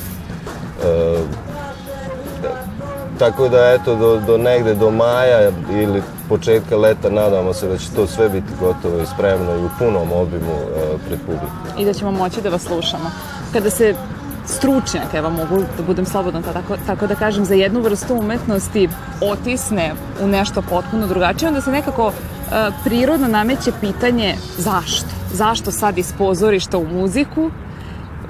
tako 3.19 3.49
da 3.49 3.57
eto 3.57 3.95
do, 3.95 4.19
do 4.27 4.37
negde 4.37 4.73
do 4.73 4.91
maja 4.91 5.51
ili 5.71 6.03
početka 6.29 6.77
leta 6.77 7.09
nadamo 7.09 7.53
se 7.53 7.67
da 7.67 7.77
će 7.77 7.91
to 7.95 8.07
sve 8.07 8.29
biti 8.29 8.53
gotovo 8.59 9.01
i 9.01 9.05
spremno 9.05 9.55
i 9.55 9.65
u 9.65 9.69
punom 9.79 10.11
obimu 10.11 10.53
e, 10.53 10.97
pred 11.07 11.19
publikom. 11.19 11.49
I 11.79 11.85
da 11.85 11.93
ćemo 11.93 12.11
moći 12.11 12.41
da 12.41 12.49
vas 12.49 12.61
slušamo. 12.61 13.11
Kada 13.53 13.69
se 13.69 13.95
stručnjak, 14.45 15.13
evo 15.13 15.29
mogu 15.29 15.63
da 15.77 15.83
budem 15.83 16.05
slobodno 16.05 16.41
tako, 16.41 16.77
tako 16.87 17.07
da 17.07 17.15
kažem, 17.15 17.45
za 17.45 17.53
jednu 17.53 17.81
vrstu 17.81 18.15
umetnosti 18.15 18.89
otisne 19.21 19.93
u 20.21 20.27
nešto 20.27 20.61
potpuno 20.61 21.07
drugačije, 21.07 21.49
onda 21.49 21.61
se 21.61 21.71
nekako 21.71 22.11
e, 22.11 22.69
prirodno 22.83 23.27
nameće 23.27 23.71
pitanje 23.81 24.35
zašto? 24.57 25.07
Zašto 25.33 25.71
sad 25.71 25.97
iz 25.97 26.13
pozorišta 26.17 26.77
u 26.77 26.87
muziku? 26.87 27.51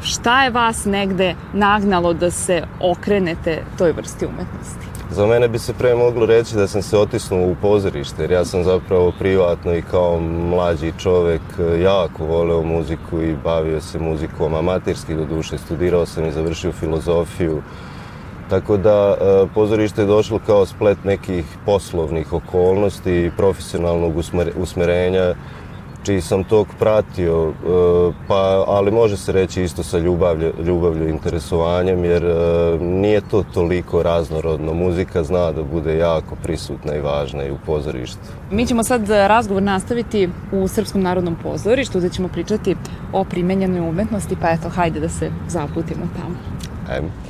Šta 0.01 0.43
je 0.43 0.49
vas 0.49 0.85
negde 0.85 1.35
nagnalo 1.53 2.13
da 2.13 2.31
se 2.31 2.63
okrenete 2.79 3.63
toj 3.77 3.91
vrsti 3.91 4.25
umetnosti? 4.25 4.87
Za 5.11 5.25
mene 5.25 5.47
bi 5.47 5.59
se 5.59 5.73
pre 5.73 5.95
moglo 5.95 6.25
reći 6.25 6.55
da 6.55 6.67
sam 6.67 6.81
se 6.81 6.97
otisnuo 6.97 7.47
u 7.51 7.55
pozorište, 7.61 8.23
jer 8.23 8.31
ja 8.31 8.45
sam 8.45 8.63
zapravo 8.63 9.11
privatno 9.19 9.75
i 9.75 9.81
kao 9.81 10.19
mlađi 10.19 10.93
čovek 10.97 11.41
jako 11.83 12.25
voleo 12.25 12.61
muziku 12.63 13.21
i 13.21 13.35
bavio 13.43 13.81
se 13.81 13.99
muzikom 13.99 14.53
amatirski 14.53 15.15
do 15.15 15.25
duše. 15.25 15.57
Studirao 15.57 16.05
sam 16.05 16.25
i 16.25 16.31
završio 16.31 16.71
filozofiju. 16.71 17.61
Tako 18.49 18.77
da 18.77 19.17
e, 19.21 19.47
pozorište 19.53 20.01
je 20.01 20.05
došlo 20.05 20.39
kao 20.45 20.65
splet 20.65 21.03
nekih 21.03 21.45
poslovnih 21.65 22.33
okolnosti 22.33 23.11
i 23.11 23.31
profesionalnog 23.37 24.13
usmerenja 24.57 25.35
čiji 26.03 26.21
sam 26.21 26.43
tok 26.43 26.67
pratio, 26.79 27.49
e, 27.49 27.53
pa, 28.27 28.63
ali 28.67 28.91
može 28.91 29.17
se 29.17 29.31
reći 29.31 29.63
isto 29.63 29.83
sa 29.83 29.97
ljubavlju, 29.97 30.53
ljubavlju 30.65 31.09
interesovanjem, 31.09 32.05
jer 32.05 32.25
e, 32.25 32.35
nije 32.79 33.21
to 33.21 33.43
toliko 33.53 34.03
raznorodno. 34.03 34.73
Muzika 34.73 35.23
zna 35.23 35.51
da 35.51 35.63
bude 35.63 35.97
jako 35.97 36.35
prisutna 36.43 36.95
i 36.95 37.01
važna 37.01 37.43
i 37.43 37.51
u 37.51 37.57
pozorištu. 37.65 38.19
Mi 38.51 38.67
ćemo 38.67 38.83
sad 38.83 39.09
razgovor 39.09 39.63
nastaviti 39.63 40.29
u 40.51 40.67
Srpskom 40.67 41.01
narodnom 41.01 41.35
pozorištu, 41.43 41.99
gde 41.99 42.09
ćemo 42.09 42.27
pričati 42.27 42.75
o 43.13 43.23
primenjenoj 43.23 43.89
umetnosti, 43.89 44.35
pa 44.41 44.49
eto, 44.49 44.69
hajde 44.69 44.99
da 44.99 45.09
se 45.09 45.31
zaputimo 45.47 46.07
tamo. 46.15 46.35
Ajmo. 46.89 47.28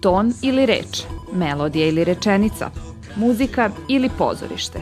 Ton 0.00 0.32
ili 0.42 0.66
reč, 0.66 1.02
melodija 1.32 1.86
ili 1.86 2.04
rečenica, 2.04 2.70
muzika 3.16 3.70
ili 3.88 4.10
pozorište. 4.18 4.78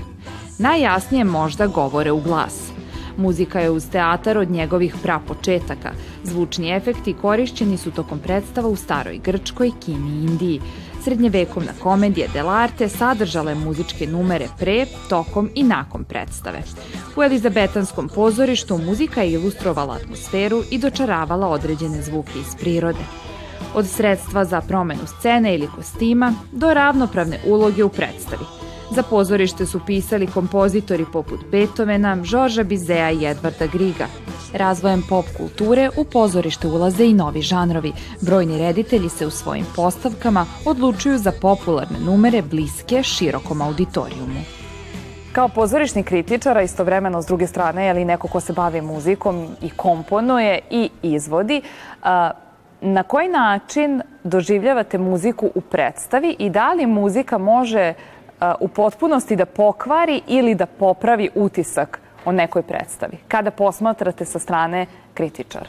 Najjasnije 0.58 1.25
možda 1.25 1.66
govore 1.66 2.12
u 2.12 2.20
glas. 2.20 2.68
Muzika 3.16 3.60
je 3.60 3.70
uz 3.70 3.87
teatar 3.90 4.38
od 4.38 4.50
njegovih 4.50 4.94
prapočetaka. 5.02 5.92
Zvučni 6.25 6.70
efekti 6.76 7.14
korišćeni 7.22 7.76
su 7.76 7.90
tokom 7.90 8.18
predstava 8.18 8.68
u 8.68 8.76
staroj 8.76 9.18
Grčkoj, 9.18 9.70
Kini 9.84 10.10
i 10.10 10.25
Indiji. 10.25 10.60
Srednjevekovna 11.04 11.72
komedija 11.82 12.28
Delarte 12.32 12.88
sadržala 12.88 13.50
je 13.50 13.56
muzičke 13.56 14.06
numere 14.06 14.46
pre, 14.58 14.87
tokom 15.08 15.50
i 15.54 15.62
nakon 15.62 16.04
predstave. 16.04 16.62
U 17.16 17.22
Elizabetanskom 17.22 18.08
pozorištu 18.08 18.78
muzika 18.78 19.22
je 19.22 19.32
ilustrovala 19.32 19.94
atmosferu 19.94 20.62
i 20.70 20.78
dočaravala 20.78 21.48
određene 21.48 22.02
zvuke 22.02 22.38
iz 22.40 22.54
prirode 22.60 23.04
od 23.75 23.87
sredstva 23.87 24.44
za 24.44 24.60
promenu 24.60 25.06
scene 25.06 25.54
ili 25.54 25.68
kostima 25.76 26.34
do 26.52 26.75
ravnopravne 26.75 27.38
uloge 27.46 27.84
u 27.84 27.88
predstavi. 27.88 28.44
Za 28.90 29.02
pozorište 29.02 29.66
su 29.66 29.80
pisali 29.87 30.26
kompozitori 30.26 31.04
poput 31.12 31.40
Beethovena, 31.50 32.25
Žorža 32.25 32.62
Bizea 32.62 33.10
i 33.10 33.26
Edvarda 33.26 33.66
Griga. 33.66 34.06
Razvojem 34.52 35.02
pop 35.08 35.25
kulture 35.37 35.90
u 35.96 36.04
pozorište 36.04 36.68
ulaze 36.68 37.04
i 37.04 37.14
novi 37.14 37.42
žanrovi. 37.42 37.92
Brojni 38.20 38.58
reditelji 38.58 39.08
se 39.08 39.26
u 39.26 39.30
svojim 39.30 39.66
postavkama 39.76 40.46
odlučuju 40.64 41.18
za 41.18 41.32
popularne 41.40 41.98
numere 42.00 42.42
bliske 42.42 43.02
širokom 43.02 43.62
auditorijumu. 43.62 44.40
Kao 45.32 45.48
pozorišni 45.48 46.02
kritičar, 46.02 46.58
a 46.58 46.62
istovremeno 46.62 47.22
s 47.22 47.26
druge 47.26 47.46
strane, 47.46 47.87
je 47.87 47.92
li 47.92 48.04
neko 48.04 48.28
ko 48.28 48.40
se 48.40 48.52
bavi 48.52 48.80
muzikom 48.80 49.46
i 49.62 49.70
komponuje 49.70 50.58
i 50.70 50.90
izvodi, 51.02 51.62
na 52.80 53.02
koji 53.02 53.28
način 53.28 54.02
doživljavate 54.25 54.99
muziku 54.99 55.50
u 55.54 55.61
predstavi 55.61 56.37
i 56.38 56.50
da 56.50 56.73
li 56.73 56.87
muzika 56.87 57.38
može 57.38 57.94
u 58.61 58.68
potpunosti 58.68 59.37
da 59.37 59.47
pokvari 59.47 60.23
ili 60.26 60.54
da 60.54 60.66
popravi 60.66 61.30
utisak 61.35 62.00
o 62.25 62.32
nekoj 62.32 62.62
predstavi, 62.62 63.16
kada 63.28 63.50
posmatrate 63.50 64.25
sa 64.25 64.38
strane 64.38 64.87
kritičara? 65.14 65.66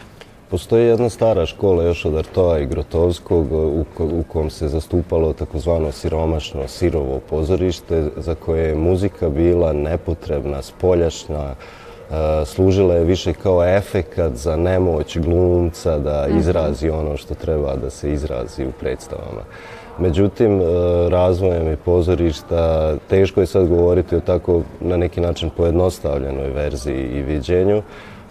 Postoji 0.50 0.88
jedna 0.88 1.10
stara 1.10 1.46
škola 1.46 1.84
još 1.84 2.06
od 2.06 2.16
Artoa 2.16 2.60
i 2.60 2.66
Grotovskog 2.66 3.52
u, 3.52 3.86
u 4.00 4.24
kom 4.28 4.50
se 4.50 4.68
zastupalo 4.68 5.34
takozvano 5.34 5.92
siromašno, 5.92 6.68
sirovo 6.68 7.20
pozorište 7.30 8.10
za 8.18 8.36
koje 8.36 8.68
je 8.68 8.76
muzika 8.76 9.30
bila 9.30 9.74
nepotrebna, 9.74 10.62
spoljašna, 10.62 11.56
služila 12.46 12.96
je 12.96 13.04
više 13.04 13.34
kao 13.34 13.66
efekat 13.78 14.34
za 14.36 14.56
nemoć 14.56 15.18
glumca 15.18 15.98
da 15.98 16.26
mhm. 16.30 16.40
izrazi 16.40 16.90
ono 16.90 17.18
što 17.18 17.36
treba 17.36 17.76
da 17.76 17.90
se 17.90 18.14
izrazi 18.14 18.66
u 18.66 18.72
predstavama. 18.80 19.42
Međutim, 20.00 20.62
e, 20.62 20.64
razvojem 21.10 21.68
je 21.68 21.76
pozorišta, 21.76 22.96
teško 23.10 23.40
je 23.40 23.46
sad 23.46 23.68
govoriti 23.68 24.16
o 24.16 24.20
tako 24.20 24.62
na 24.80 24.98
neki 24.98 25.22
način 25.22 25.50
pojednostavljenoj 25.58 26.50
verziji 26.50 27.08
i 27.08 27.22
viđenju, 27.22 27.82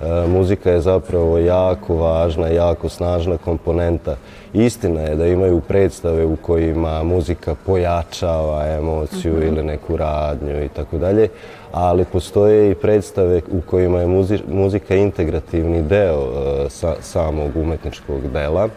E, 0.01 0.27
muzika 0.27 0.71
je 0.71 0.81
zapravo 0.81 1.39
jako 1.39 1.97
važna, 1.97 2.49
jako 2.49 2.89
snažna 2.89 3.37
komponenta. 3.37 4.17
Istina 4.53 5.01
je 5.01 5.17
da 5.17 5.27
imaju 5.27 5.61
predstave 5.61 6.25
u 6.25 6.37
kojima 6.37 7.03
muzika 7.03 7.55
pojačava 7.67 8.67
emociju 8.67 9.33
mm 9.33 9.37
-hmm. 9.37 9.49
ili 9.49 9.63
neku 9.63 9.97
radnju 9.97 10.65
i 10.65 10.69
tako 10.69 10.99
dalje, 10.99 11.29
ali 11.73 12.05
postoje 12.05 12.71
i 12.71 12.75
predstave 12.75 13.41
u 13.51 13.61
kojima 13.61 14.01
je 14.01 14.07
muzika 14.49 14.95
integrativni 14.95 15.83
deo 15.83 16.23
e, 16.23 16.71
sa, 16.71 16.95
samog 17.01 17.57
umetničkog 17.57 18.29
dela 18.33 18.69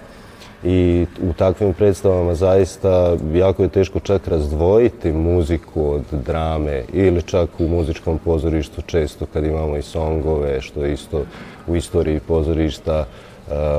i 0.63 1.05
u 1.21 1.33
takvim 1.33 1.73
predstavama 1.73 2.35
zaista 2.35 3.17
jako 3.33 3.63
je 3.63 3.69
teško 3.69 3.99
čak 3.99 4.27
razdvojiti 4.27 5.11
muziku 5.11 5.91
od 5.91 6.03
drame 6.11 6.83
ili 6.93 7.21
čak 7.21 7.49
u 7.59 7.67
muzičkom 7.67 8.17
pozorištu 8.17 8.81
često 8.81 9.25
kad 9.33 9.43
imamo 9.45 9.77
i 9.77 9.81
songove 9.81 10.61
što 10.61 10.85
isto 10.85 11.23
u 11.67 11.75
istoriji 11.75 12.19
pozorišta 12.19 13.05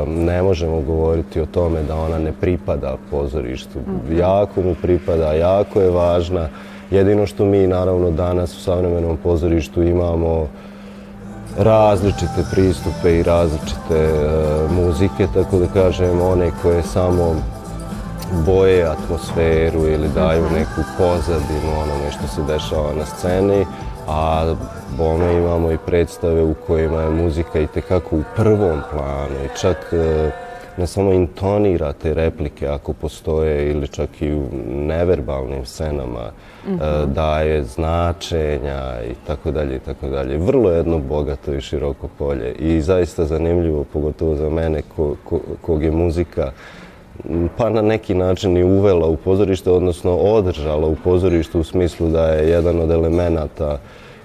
ne 0.06 0.42
možemo 0.42 0.80
govoriti 0.80 1.40
o 1.40 1.46
tome 1.46 1.82
da 1.82 1.96
ona 1.96 2.18
ne 2.18 2.32
pripada 2.40 2.96
pozorištu. 3.10 3.78
Mhm. 3.78 4.18
Jako 4.18 4.62
mu 4.62 4.74
pripada, 4.82 5.32
jako 5.32 5.80
je 5.80 5.90
važna. 5.90 6.48
Jedino 6.92 7.26
što 7.26 7.44
mi 7.44 7.66
naravno 7.66 8.10
danas 8.10 8.56
u 8.56 8.60
savremenom 8.60 9.16
pozorištu 9.16 9.82
imamo 9.82 10.46
različite 11.58 12.44
pristupe 12.50 13.18
i 13.18 13.22
različite 13.22 13.94
e, 13.94 14.74
muzike, 14.74 15.26
tako 15.34 15.58
da 15.58 15.66
kažem, 15.66 16.20
one 16.20 16.50
koje 16.62 16.82
samo 16.82 17.34
boje 18.46 18.84
atmosferu 18.84 19.86
ili 19.86 20.08
daju 20.14 20.44
mhm. 20.44 20.54
neku 20.54 20.82
pozadinu 20.98 21.72
onome 21.82 22.10
što 22.10 22.26
se 22.34 22.52
dešava 22.52 22.94
na 22.98 23.06
sceni, 23.06 23.66
a 24.08 24.54
bome 24.98 25.36
imamo 25.36 25.72
i 25.72 25.78
predstave 25.86 26.42
u 26.42 26.54
kojima 26.66 27.00
je 27.00 27.10
muzika 27.10 27.60
i 27.60 27.66
tekako 27.66 28.16
u 28.16 28.22
prvom 28.36 28.80
planu 28.92 29.44
i 29.44 29.58
čak 29.60 29.76
e, 29.92 30.30
ne 30.76 30.86
samo 30.86 31.12
intonira 31.12 31.92
te 31.92 32.14
replike 32.14 32.68
ako 32.68 32.92
postoje 32.92 33.70
ili 33.70 33.88
čak 33.88 34.22
i 34.22 34.32
u 34.32 34.42
neverbalnim 34.68 35.66
scenama 35.66 36.30
mm 36.66 36.70
-hmm. 36.70 37.06
daje 37.06 37.64
značenja 37.64 39.02
i 39.10 39.14
tako 39.26 39.50
dalje 39.50 39.76
i 39.76 39.78
tako 39.78 40.08
dalje. 40.08 40.38
Vrlo 40.38 40.70
jedno 40.70 40.98
bogato 40.98 41.54
i 41.54 41.60
široko 41.60 42.08
polje 42.18 42.52
i 42.52 42.80
zaista 42.80 43.24
zanimljivo, 43.24 43.84
pogotovo 43.84 44.34
za 44.36 44.50
mene 44.50 44.82
ko, 44.96 45.16
ko, 45.24 45.40
kog 45.62 45.82
je 45.82 45.90
muzika 45.90 46.52
pa 47.56 47.70
na 47.70 47.82
neki 47.82 48.14
način 48.14 48.56
i 48.56 48.64
uvela 48.64 49.06
u 49.06 49.16
pozorište, 49.16 49.70
odnosno 49.70 50.16
održala 50.16 50.86
u 50.86 50.96
pozorištu 51.04 51.60
u 51.60 51.64
smislu 51.64 52.08
da 52.08 52.26
je 52.26 52.50
jedan 52.50 52.80
od 52.80 52.90
elemenata 52.90 53.78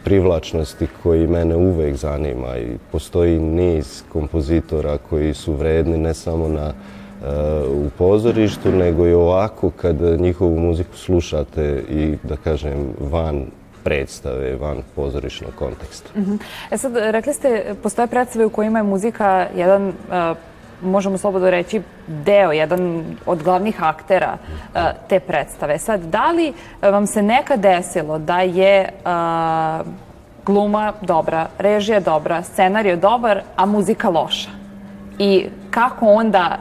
privlačnosti 0.07 0.87
koji 1.03 1.27
mene 1.27 1.55
uvek 1.55 1.95
zanima 1.95 2.57
i 2.57 2.77
postoji 2.91 3.39
niz 3.39 4.03
kompozitora 4.13 4.97
koji 5.09 5.33
su 5.33 5.53
vredni 5.53 5.97
ne 5.97 6.13
samo 6.13 6.47
na 6.47 6.73
u 7.71 7.89
pozorištu, 7.97 8.71
nego 8.71 9.07
i 9.07 9.13
ovako 9.13 9.69
kad 9.69 10.01
njihovu 10.19 10.59
muziku 10.59 10.97
slušate 10.97 11.83
i 11.89 12.15
da 12.23 12.35
kažem 12.35 12.93
van 12.99 13.45
predstave, 13.83 14.55
van 14.55 14.77
pozorišnog 14.95 15.51
konteksta. 15.55 16.09
Uh 16.15 16.21
mhm. 16.21 16.31
-huh. 16.31 16.39
E 16.71 16.77
sad, 16.77 16.91
rekli 16.95 17.33
ste, 17.33 17.75
postoje 17.83 18.07
predstave 18.07 18.45
u 18.45 18.49
kojima 18.49 18.79
je 18.79 18.83
muzika 18.83 19.47
jedan 19.55 19.87
uh, 19.87 20.37
možemo 20.81 21.17
slobodno 21.17 21.49
reći, 21.49 21.81
deo, 22.07 22.51
jedan 22.51 23.03
od 23.25 23.43
glavnih 23.43 23.83
aktera 23.83 24.33
uh, 24.33 24.81
te 25.09 25.19
predstave. 25.19 25.79
Sad, 25.79 26.01
da 26.01 26.31
li 26.31 26.53
vam 26.81 27.07
se 27.07 27.21
nekad 27.21 27.59
desilo 27.59 28.19
da 28.19 28.41
je 28.41 28.89
uh, 28.89 29.87
gluma 30.45 30.93
dobra, 31.01 31.47
režija 31.57 31.99
dobra, 31.99 32.43
scenarij 32.43 32.95
dobar, 32.95 33.41
a 33.55 33.65
muzika 33.65 34.09
loša? 34.09 34.49
I 35.19 35.45
kako 35.71 36.05
onda 36.05 36.57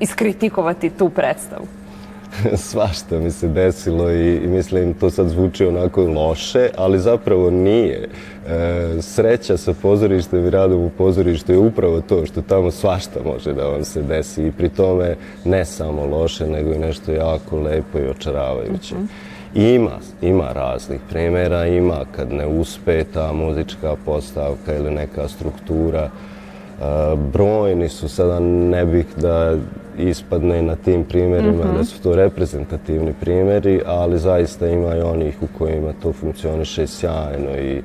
iskritikovati 0.00 0.90
tu 0.90 1.08
predstavu? 1.08 1.77
Svašta 2.70 3.18
mi 3.18 3.30
se 3.30 3.48
desilo 3.48 4.10
i, 4.10 4.36
i 4.36 4.46
mislim 4.46 4.94
to 4.94 5.10
sad 5.10 5.28
zvuči 5.28 5.66
onako 5.66 6.02
loše, 6.02 6.68
ali 6.76 6.98
zapravo 6.98 7.50
nije. 7.50 8.08
E, 8.48 9.02
sreća 9.02 9.56
sa 9.56 9.74
pozorištem 9.82 10.46
i 10.46 10.50
radom 10.50 10.80
u 10.80 10.90
pozorištu 10.90 11.52
je 11.52 11.58
upravo 11.58 12.00
to 12.00 12.26
što 12.26 12.42
tamo 12.42 12.70
svašta 12.70 13.20
može 13.24 13.52
da 13.52 13.66
vam 13.66 13.84
se 13.84 14.02
desi 14.02 14.46
i 14.46 14.52
pri 14.52 14.68
tome 14.68 15.16
ne 15.44 15.64
samo 15.64 16.06
loše, 16.06 16.46
nego 16.46 16.72
i 16.72 16.78
nešto 16.78 17.12
jako 17.12 17.60
lepo 17.60 17.98
i 17.98 18.08
očaravajuće. 18.10 18.94
Uh 18.94 19.00
mhm. 19.00 19.06
-huh. 19.06 19.38
Ima, 19.54 19.98
ima 20.22 20.52
raznih 20.52 21.00
primjera, 21.10 21.66
ima 21.66 22.04
kad 22.16 22.32
ne 22.32 22.46
uspe 22.46 23.04
ta 23.04 23.32
muzička 23.32 23.96
postavka 24.04 24.74
ili 24.76 24.90
neka 24.90 25.28
struktura, 25.28 26.10
brojni 27.32 27.88
su, 27.88 28.08
sada 28.08 28.40
ne 28.40 28.86
bih 28.86 29.06
da 29.16 29.56
ispadne 29.98 30.62
na 30.62 30.76
tim 30.76 31.04
primjerima, 31.04 31.64
mm 31.64 31.68
-hmm. 31.68 31.76
da 31.76 31.84
su 31.84 32.02
to 32.02 32.16
reprezentativni 32.16 33.14
primjeri, 33.20 33.82
ali 33.86 34.18
zaista 34.18 34.66
ima 34.66 34.96
i 34.96 35.00
onih 35.00 35.36
u 35.42 35.46
kojima 35.58 35.92
to 36.02 36.12
funkcioniše 36.12 36.86
sjajno 36.86 37.56
i 37.58 37.82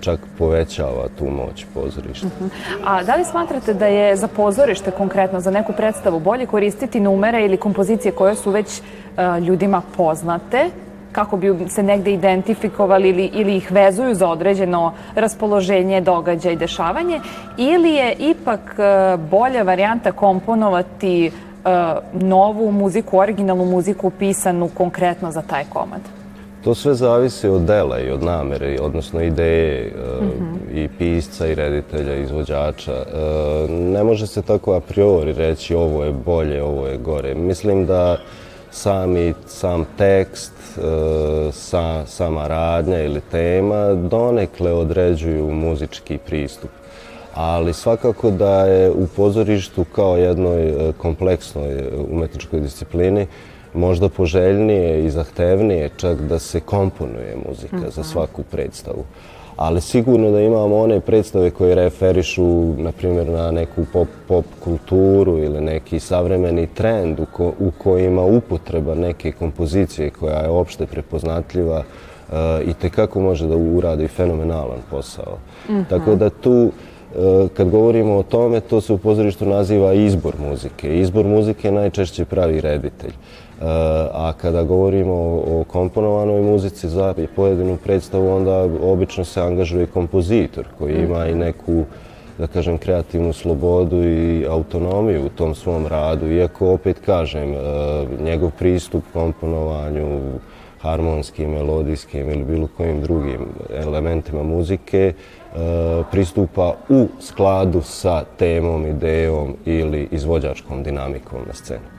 čak 0.00 0.20
povećava 0.38 1.08
tu 1.18 1.24
moć 1.24 1.66
pozorišta. 1.74 2.26
Uh 2.26 2.32
mhm. 2.32 2.44
-huh. 2.44 2.76
A 2.84 3.02
da 3.02 3.16
li 3.16 3.24
smatrate 3.24 3.74
da 3.74 3.86
je 3.86 4.16
za 4.16 4.28
pozorište 4.28 4.90
konkretno, 4.90 5.40
za 5.40 5.50
neku 5.50 5.72
predstavu, 5.72 6.20
bolje 6.20 6.46
koristiti 6.46 7.00
numere 7.00 7.44
ili 7.44 7.56
kompozicije 7.56 8.12
koje 8.12 8.34
su 8.34 8.50
već 8.50 8.80
uh, 8.80 9.46
ljudima 9.46 9.82
poznate 9.96 10.70
kako 11.16 11.36
bi 11.36 11.54
se 11.68 11.82
negde 11.82 12.12
identifikovali 12.12 13.08
ili, 13.08 13.30
ili 13.34 13.56
ih 13.56 13.72
vezuju 13.72 14.14
za 14.14 14.28
određeno 14.28 14.92
raspoloženje, 15.14 16.00
događaj 16.00 16.56
dešavanje, 16.56 17.20
ili 17.56 17.90
je 17.90 18.14
ipak 18.18 18.60
e, 18.78 19.16
bolja 19.16 19.62
varijanta 19.62 20.12
komponovati 20.12 21.26
e, 21.26 21.30
novu 22.12 22.72
muziku, 22.72 23.18
originalnu 23.18 23.64
muziku 23.64 24.10
pisanu 24.10 24.68
konkretno 24.74 25.32
za 25.32 25.42
taj 25.42 25.64
komad? 25.72 26.00
To 26.64 26.74
sve 26.74 26.94
zavisi 26.94 27.48
od 27.48 27.62
dela 27.62 28.00
i 28.00 28.10
od 28.10 28.22
namere, 28.22 28.76
odnosno 28.80 29.22
ideje 29.22 29.92
mm 30.20 30.24
-hmm. 30.24 30.84
i 30.84 30.88
pisca 30.98 31.46
i 31.46 31.54
reditelja, 31.54 32.16
i 32.16 32.22
izvođača. 32.22 33.04
Ne 33.68 34.04
može 34.04 34.26
se 34.26 34.42
tako 34.42 34.74
a 34.74 34.80
priori 34.80 35.32
reći 35.32 35.74
ovo 35.74 36.04
je 36.04 36.12
bolje, 36.12 36.62
ovo 36.62 36.86
je 36.86 36.98
gore. 36.98 37.34
Mislim 37.34 37.86
da 37.86 38.16
sami, 38.76 39.34
sam 39.46 39.86
tekst, 39.96 40.52
e, 40.52 41.52
sa, 41.52 42.06
sama 42.06 42.48
radnja 42.48 43.02
ili 43.02 43.20
tema 43.20 43.94
donekle 43.94 44.72
određuju 44.72 45.50
muzički 45.50 46.18
pristup. 46.18 46.70
Ali 47.34 47.72
svakako 47.72 48.30
da 48.30 48.66
je 48.66 48.90
u 48.90 49.06
pozorištu 49.06 49.84
kao 49.84 50.16
jednoj 50.16 50.68
e, 50.68 50.92
kompleksnoj 50.92 51.88
umetničkoj 52.10 52.60
disciplini 52.60 53.26
možda 53.74 54.08
poželjnije 54.08 55.04
i 55.04 55.10
zahtevnije 55.10 55.90
čak 55.96 56.20
da 56.20 56.38
se 56.38 56.60
komponuje 56.60 57.36
muzika 57.48 57.90
za 57.90 58.00
mhm. 58.00 58.10
svaku 58.10 58.42
predstavu 58.42 59.04
ali 59.56 59.80
sigurno 59.80 60.30
da 60.30 60.40
imamo 60.40 60.76
one 60.76 61.00
predstave 61.00 61.50
koje 61.50 61.74
referišu, 61.74 62.74
na 62.78 62.92
primjer, 62.92 63.26
na 63.26 63.50
neku 63.50 63.84
pop, 63.92 64.08
pop 64.28 64.44
kulturu 64.64 65.38
ili 65.38 65.60
neki 65.60 66.00
savremeni 66.00 66.66
trend 66.66 67.20
u, 67.20 67.26
ko, 67.32 67.52
u 67.58 67.70
kojima 67.78 68.22
upotreba 68.22 68.94
neke 68.94 69.32
kompozicije 69.32 70.10
koja 70.10 70.38
je 70.38 70.48
opšte 70.48 70.86
prepoznatljiva 70.86 71.78
uh, 71.78 72.34
i 72.66 72.74
tekako 72.74 73.20
može 73.20 73.46
da 73.46 73.56
uradi 73.56 74.08
fenomenalan 74.08 74.78
posao. 74.90 75.38
Mm 75.68 75.72
-hmm. 75.72 75.88
Tako 75.88 76.14
da 76.14 76.30
tu 76.30 76.52
uh, 76.52 77.48
kad 77.56 77.70
govorimo 77.70 78.16
o 78.16 78.22
tome, 78.22 78.60
to 78.60 78.80
se 78.80 78.92
u 78.92 78.98
pozorištu 78.98 79.46
naziva 79.46 79.92
izbor 79.92 80.34
muzike. 80.48 80.98
Izbor 80.98 81.26
muzike 81.26 81.70
najčešće 81.72 82.24
pravi 82.24 82.60
reditelj. 82.60 83.12
A 84.12 84.32
kada 84.40 84.62
govorimo 84.62 85.14
o 85.46 85.64
komponovanoj 85.68 86.40
muzici 86.42 86.88
za 86.88 87.14
pojedinu 87.36 87.76
predstavu, 87.76 88.28
onda 88.28 88.68
obično 88.82 89.24
se 89.24 89.40
angažuje 89.40 89.86
kompozitor 89.86 90.64
koji 90.78 90.94
mm. 90.94 91.04
ima 91.04 91.26
i 91.26 91.34
neku, 91.34 91.84
da 92.38 92.46
kažem, 92.46 92.78
kreativnu 92.78 93.32
slobodu 93.32 94.04
i 94.04 94.46
autonomiju 94.48 95.26
u 95.26 95.28
tom 95.28 95.54
svom 95.54 95.86
radu. 95.86 96.32
Iako, 96.32 96.72
opet 96.72 97.00
kažem, 97.06 97.54
e, 97.54 97.56
njegov 98.24 98.50
pristup 98.58 99.04
komponovanju, 99.12 100.20
harmonskim, 100.80 101.50
melodijskim 101.50 102.30
ili 102.30 102.44
bilo 102.44 102.68
kojim 102.76 103.00
drugim 103.00 103.48
elementima 103.74 104.42
muzike 104.42 105.12
e, 105.12 105.14
pristupa 106.10 106.74
u 106.88 107.06
skladu 107.20 107.82
sa 107.82 108.24
temom, 108.38 108.86
idejom 108.86 109.56
ili 109.64 110.08
izvođačkom 110.10 110.82
dinamikom 110.82 111.38
na 111.46 111.54
sceni. 111.54 111.95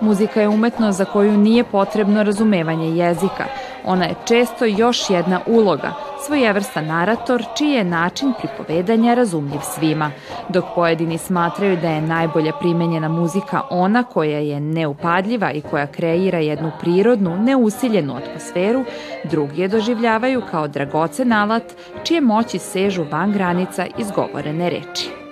Muzika 0.00 0.40
je 0.40 0.48
umetnost 0.48 0.98
za 0.98 1.04
koju 1.04 1.36
nije 1.36 1.64
potrebno 1.64 2.22
razumevanje 2.22 2.88
jezika. 2.88 3.44
Ona 3.84 4.04
je 4.04 4.14
često 4.24 4.64
još 4.64 5.10
jedna 5.10 5.40
uloga, 5.46 5.92
svojevrsta 6.26 6.80
narator 6.80 7.44
čiji 7.58 7.70
je 7.70 7.84
način 7.84 8.32
pripovedanja 8.38 9.14
razumljiv 9.14 9.60
svima, 9.62 10.10
dok 10.48 10.64
pojedini 10.74 11.18
smatraju 11.18 11.76
da 11.76 11.90
je 11.90 12.00
najbolje 12.00 12.52
primenjena 12.60 13.08
muzika 13.08 13.60
ona 13.70 14.02
koja 14.02 14.38
je 14.38 14.60
neupadljiva 14.60 15.52
i 15.52 15.60
koja 15.60 15.86
kreira 15.86 16.38
jednu 16.38 16.70
prirodnu, 16.80 17.36
neusiljenu 17.36 18.16
atmosferu, 18.16 18.84
drugi 19.24 19.62
je 19.62 19.68
doživljavaju 19.68 20.42
kao 20.50 20.68
dragocen 20.68 21.32
alat 21.32 21.74
čije 22.04 22.20
moći 22.20 22.58
sežu 22.58 23.04
van 23.10 23.32
granica 23.32 23.86
izgovorene 23.98 24.70
reči 24.70 25.25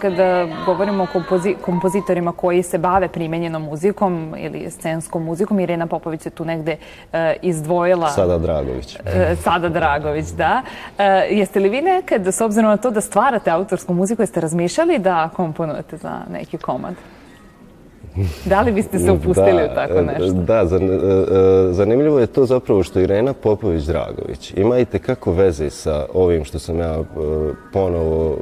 kada 0.00 0.46
govorimo 0.66 1.04
o 1.04 1.06
kompozi 1.12 1.54
kompozitorima 1.60 2.32
koji 2.32 2.62
se 2.62 2.78
bave 2.78 3.08
primenjenom 3.08 3.62
muzikom 3.62 4.34
ili 4.38 4.70
scenskom 4.70 5.24
muzikom, 5.24 5.60
Irena 5.60 5.86
Popović 5.86 6.26
je 6.26 6.30
tu 6.30 6.44
negde 6.44 6.76
uh, 6.76 7.18
izdvojila... 7.42 8.08
Sada 8.08 8.38
Dragović. 8.38 8.96
Uh, 8.96 9.38
Sada 9.42 9.68
Dragović, 9.68 10.26
da. 10.26 10.62
Uh, 10.64 11.04
jeste 11.30 11.60
li 11.60 11.68
vi 11.68 11.82
nekad, 11.82 12.26
s 12.26 12.40
obzirom 12.40 12.70
na 12.70 12.76
to 12.76 12.90
da 12.90 13.00
stvarate 13.00 13.50
autorsku 13.50 13.94
muziku, 13.94 14.22
jeste 14.22 14.40
razmišljali 14.40 14.98
da 14.98 15.30
komponujete 15.36 15.96
za 15.96 16.20
neki 16.30 16.58
komad? 16.58 16.94
Da 18.50 18.60
li 18.60 18.72
biste 18.72 18.98
se 18.98 19.10
upustili 19.10 19.62
da, 19.62 19.68
u 19.72 19.74
tako 19.74 20.02
nešto? 20.02 20.32
Da, 20.32 20.60
e, 20.60 20.64
e, 20.64 21.72
zanimljivo 21.72 22.20
je 22.20 22.26
to 22.26 22.46
zapravo 22.46 22.82
što 22.82 23.00
Irena 23.00 23.34
Popović-Dragović 23.42 24.52
ima 24.56 24.78
i 24.78 24.84
tekako 24.84 25.32
veze 25.32 25.70
sa 25.70 26.06
ovim 26.14 26.44
što 26.44 26.58
sam 26.58 26.78
ja 26.78 26.94
e, 26.94 27.04
ponovo 27.72 28.36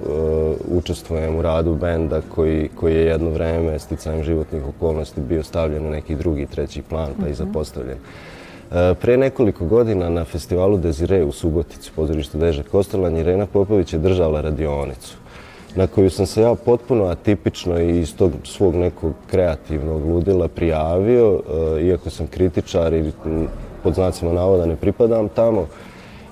učestvujem 0.68 1.37
u 1.37 1.42
radu 1.42 1.74
benda 1.74 2.20
koji, 2.34 2.68
koji 2.74 2.94
je 2.94 3.04
jedno 3.04 3.30
vreme 3.30 3.78
sticajem 3.78 4.22
životnih 4.22 4.62
okolnosti 4.68 5.20
bio 5.20 5.42
stavljen 5.42 5.87
u 5.87 5.90
neki 5.90 6.16
drugi, 6.16 6.46
treći 6.46 6.82
plan 6.82 7.10
pa 7.20 7.26
i 7.26 7.30
mhm. 7.30 7.34
zapostavljen. 7.34 7.96
Pre 9.00 9.16
nekoliko 9.16 9.64
godina 9.64 10.08
na 10.08 10.24
festivalu 10.24 10.78
Desire 10.78 11.24
u 11.24 11.32
Subotici, 11.32 11.90
pozorištu 11.96 12.38
Deže 12.38 12.62
Kostelan, 12.62 13.16
Irena 13.16 13.46
Popović 13.46 13.92
je 13.92 13.98
držala 13.98 14.40
radionicu 14.40 15.16
na 15.76 15.87
koju 15.87 16.10
sam 16.10 16.26
se 16.26 16.42
ja 16.42 16.54
potpuno 16.54 17.04
atipično 17.04 17.80
i 17.80 18.00
iz 18.00 18.16
tog 18.16 18.32
svog 18.44 18.74
nekog 18.74 19.12
kreativnog 19.30 20.04
ludila 20.04 20.48
prijavio, 20.48 21.40
e, 21.78 21.84
iako 21.84 22.10
sam 22.10 22.26
kritičar 22.26 22.92
i 22.94 23.12
pod 23.82 23.94
znacima 23.94 24.32
navoda 24.32 24.66
ne 24.66 24.76
pripadam 24.76 25.28
tamo, 25.28 25.66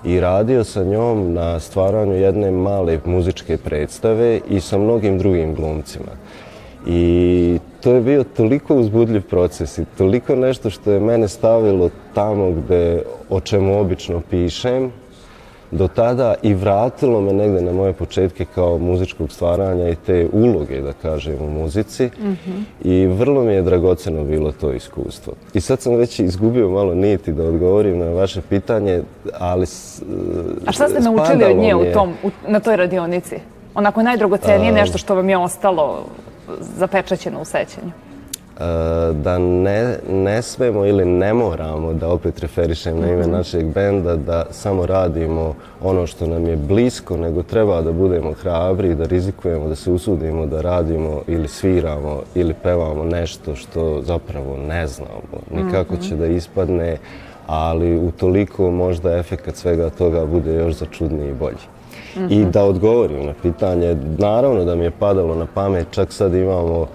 i 0.05 0.21
radio 0.21 0.65
sa 0.65 0.85
njom 0.85 1.33
na 1.33 1.61
stvaranju 1.61 2.15
jedne 2.15 2.51
male 2.51 2.99
muzičke 3.05 3.57
predstave 3.57 4.41
i 4.51 4.61
sa 4.61 4.79
mnogim 4.79 5.19
drugim 5.19 5.55
glumcima. 5.55 6.13
I 6.87 7.59
to 7.81 7.93
je 7.93 8.01
bio 8.01 8.25
toliko 8.25 8.75
uzbudljiv 8.75 9.23
proces 9.23 9.79
i 9.79 9.85
toliko 9.99 10.37
nešto 10.37 10.71
što 10.71 10.93
je 10.93 11.01
mene 11.01 11.29
stavilo 11.29 11.91
tamo 12.15 12.51
gde, 12.51 13.03
o 13.31 13.41
čemu 13.41 13.81
obično 13.81 14.21
pišem, 14.31 14.93
do 15.73 15.89
tada 15.89 16.35
i 16.43 16.55
vratilo 16.55 17.21
me 17.21 17.33
negde 17.33 17.63
na 17.63 17.73
moje 17.73 17.93
početke 17.93 18.45
kao 18.55 18.79
muzičkog 18.79 19.33
stvaranja 19.33 19.89
i 19.89 19.97
te 19.97 20.29
uloge, 20.33 20.81
da 20.81 20.93
kažem, 20.93 21.35
u 21.41 21.51
muzici. 21.51 22.11
I 22.85 23.07
vrlo 23.07 23.45
mi 23.45 23.53
je 23.53 23.63
dragoceno 23.63 24.25
bilo 24.25 24.53
to 24.53 24.73
iskustvo. 24.73 25.33
I 25.55 25.61
sad 25.61 25.81
sam 25.81 25.95
već 25.95 26.21
izgubio 26.21 26.71
malo 26.71 26.95
niti 26.95 27.33
da 27.33 27.45
odgovorim 27.45 27.99
na 27.99 28.05
vaše 28.05 28.41
pitanje, 28.49 29.03
ali 29.39 29.67
A 30.67 30.73
šta 30.73 30.89
ste 30.89 31.01
naučili 31.01 31.45
od 31.45 31.57
nje 31.57 31.75
u 31.75 31.93
tom, 31.93 32.13
u, 32.23 32.31
na 32.49 32.61
toj 32.61 32.77
radionici? 32.77 33.37
Onako 33.75 34.03
najdragocenije 34.03 34.73
nešto 34.73 34.99
što 34.99 35.15
vam 35.15 35.29
je 35.29 35.39
ostalo 35.39 36.07
zapečaćeno 36.77 37.41
u 37.41 37.45
sećanju. 37.45 37.93
Da 39.13 39.39
ne, 39.39 39.99
ne 40.11 40.43
smemo 40.43 40.85
ili 40.87 41.05
ne 41.05 41.35
moramo, 41.35 41.93
da 41.93 42.09
opet 42.09 42.41
referišem 42.41 43.01
na 43.01 43.13
ime 43.13 43.27
našeg 43.27 43.67
benda, 43.67 44.17
da 44.17 44.45
samo 44.51 44.87
radimo 44.87 45.55
ono 45.83 46.07
što 46.07 46.27
nam 46.27 46.47
je 46.47 46.57
blisko, 46.57 47.17
nego 47.17 47.43
treba 47.43 47.81
da 47.83 47.93
budemo 47.93 48.33
hrabri, 48.33 48.95
da 48.95 49.07
rizikujemo, 49.07 49.69
da 49.69 49.75
se 49.75 49.91
usudimo, 49.91 50.47
da 50.47 50.61
radimo 50.61 51.21
ili 51.27 51.49
sviramo 51.49 52.21
ili 52.35 52.55
pevamo 52.55 53.05
nešto 53.05 53.55
što 53.55 54.03
zapravo 54.03 54.57
ne 54.69 54.87
znamo. 54.87 55.41
Nikako 55.51 55.97
će 55.97 56.17
da 56.17 56.27
ispadne, 56.27 56.97
ali 57.47 57.99
utoliko 57.99 58.71
možda 58.71 59.19
efekat 59.19 59.57
svega 59.57 59.91
toga 59.91 60.27
bude 60.27 60.55
još 60.55 60.75
začudniji 60.75 61.31
i 61.31 61.35
bolji. 61.35 61.67
I 62.29 62.45
da 62.45 62.65
odgovorim 62.65 63.27
na 63.27 63.33
pitanje, 63.43 63.97
naravno 64.19 64.65
da 64.65 64.75
mi 64.75 64.85
je 64.85 64.91
padalo 64.91 65.35
na 65.35 65.47
pamet, 65.55 65.87
čak 65.91 66.13
sad 66.13 66.35
imamo 66.35 66.87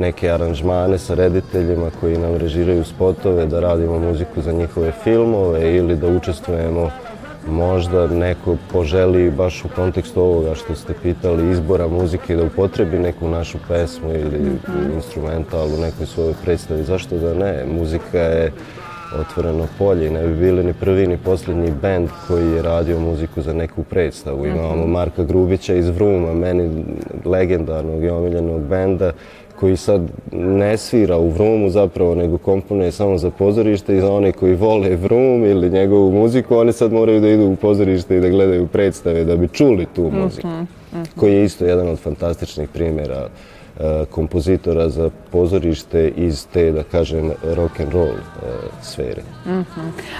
neke 0.00 0.30
aranžmane 0.30 0.98
sa 0.98 1.14
rediteljima 1.14 1.90
koji 2.00 2.18
nam 2.18 2.36
režiraju 2.36 2.84
spotove, 2.84 3.46
da 3.46 3.60
radimo 3.60 3.98
muziku 3.98 4.42
za 4.42 4.52
njihove 4.52 4.92
filmove 5.04 5.76
ili 5.76 5.96
da 5.96 6.08
učestvujemo 6.08 6.90
možda 7.48 8.06
neko 8.06 8.56
poželi 8.72 9.30
baš 9.30 9.64
u 9.64 9.68
kontekstu 9.76 10.20
ovoga 10.20 10.54
što 10.54 10.74
ste 10.74 10.94
pitali 11.02 11.50
izbora 11.50 11.88
muzike 11.88 12.36
da 12.36 12.44
upotrebi 12.44 12.98
neku 12.98 13.28
našu 13.28 13.58
pesmu 13.68 14.12
ili 14.12 14.58
instrumental 14.94 15.66
u 15.66 15.80
nekoj 15.80 16.06
svojoj 16.06 16.34
predstavi. 16.44 16.82
Zašto 16.82 17.18
da 17.18 17.34
ne? 17.34 17.64
Muzika 17.78 18.18
je 18.18 18.52
otvoreno 19.20 19.66
polje 19.78 20.06
i 20.06 20.10
ne 20.10 20.26
bi 20.26 20.34
bili 20.34 20.64
ni 20.64 20.72
prvi 20.72 21.06
ni 21.06 21.16
posljednji 21.16 21.72
bend 21.82 22.08
koji 22.28 22.50
je 22.50 22.62
radio 22.62 23.00
muziku 23.00 23.42
za 23.42 23.52
neku 23.52 23.82
predstavu. 23.82 24.46
Imamo 24.46 24.86
Marka 24.86 25.24
Grubića 25.24 25.74
iz 25.74 25.88
Vruma, 25.88 26.34
meni 26.34 26.84
legendarnog 27.24 28.04
i 28.04 28.08
omiljenog 28.08 28.60
benda 28.60 29.12
koji 29.60 29.76
sad 29.76 30.02
ne 30.32 30.76
svira 30.76 31.16
u 31.16 31.28
Vrumu 31.28 31.70
zapravo, 31.70 32.14
nego 32.14 32.38
komponuje 32.38 32.92
samo 32.92 33.18
za 33.18 33.30
pozorište 33.30 33.96
i 33.96 34.00
za 34.00 34.12
one 34.12 34.32
koji 34.32 34.54
vole 34.54 34.96
Vrum 34.96 35.44
ili 35.44 35.70
njegovu 35.70 36.12
muziku, 36.12 36.56
oni 36.56 36.72
sad 36.72 36.92
moraju 36.92 37.20
da 37.20 37.28
idu 37.28 37.46
u 37.46 37.56
pozorište 37.56 38.16
i 38.16 38.20
da 38.20 38.28
gledaju 38.28 38.66
predstave 38.66 39.24
da 39.24 39.36
bi 39.36 39.48
čuli 39.48 39.86
tu 39.94 40.10
muziku. 40.10 40.48
Koji 41.16 41.34
je 41.34 41.44
isto 41.44 41.64
jedan 41.64 41.88
od 41.88 41.98
fantastičnih 41.98 42.68
primjera 42.68 43.28
e, 43.28 44.04
kompozitora 44.10 44.88
za 44.88 45.10
pozorište 45.32 46.08
iz 46.08 46.46
te, 46.52 46.72
da 46.72 46.82
kažem, 46.82 47.30
rock 47.42 47.80
and 47.80 47.92
roll 47.92 48.08
e, 48.08 48.16
sfere. 48.82 49.22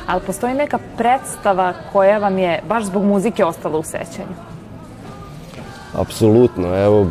Ali 0.07 0.20
postoji 0.26 0.55
neka 0.55 0.79
predstava 0.96 1.74
koja 1.92 2.18
vam 2.18 2.38
je 2.38 2.61
baš 2.68 2.85
zbog 2.85 3.05
muzike 3.05 3.44
ostala 3.44 3.79
u 3.79 3.83
sećanju. 3.83 4.60
Apsolutno, 5.94 6.76
evo, 6.85 7.07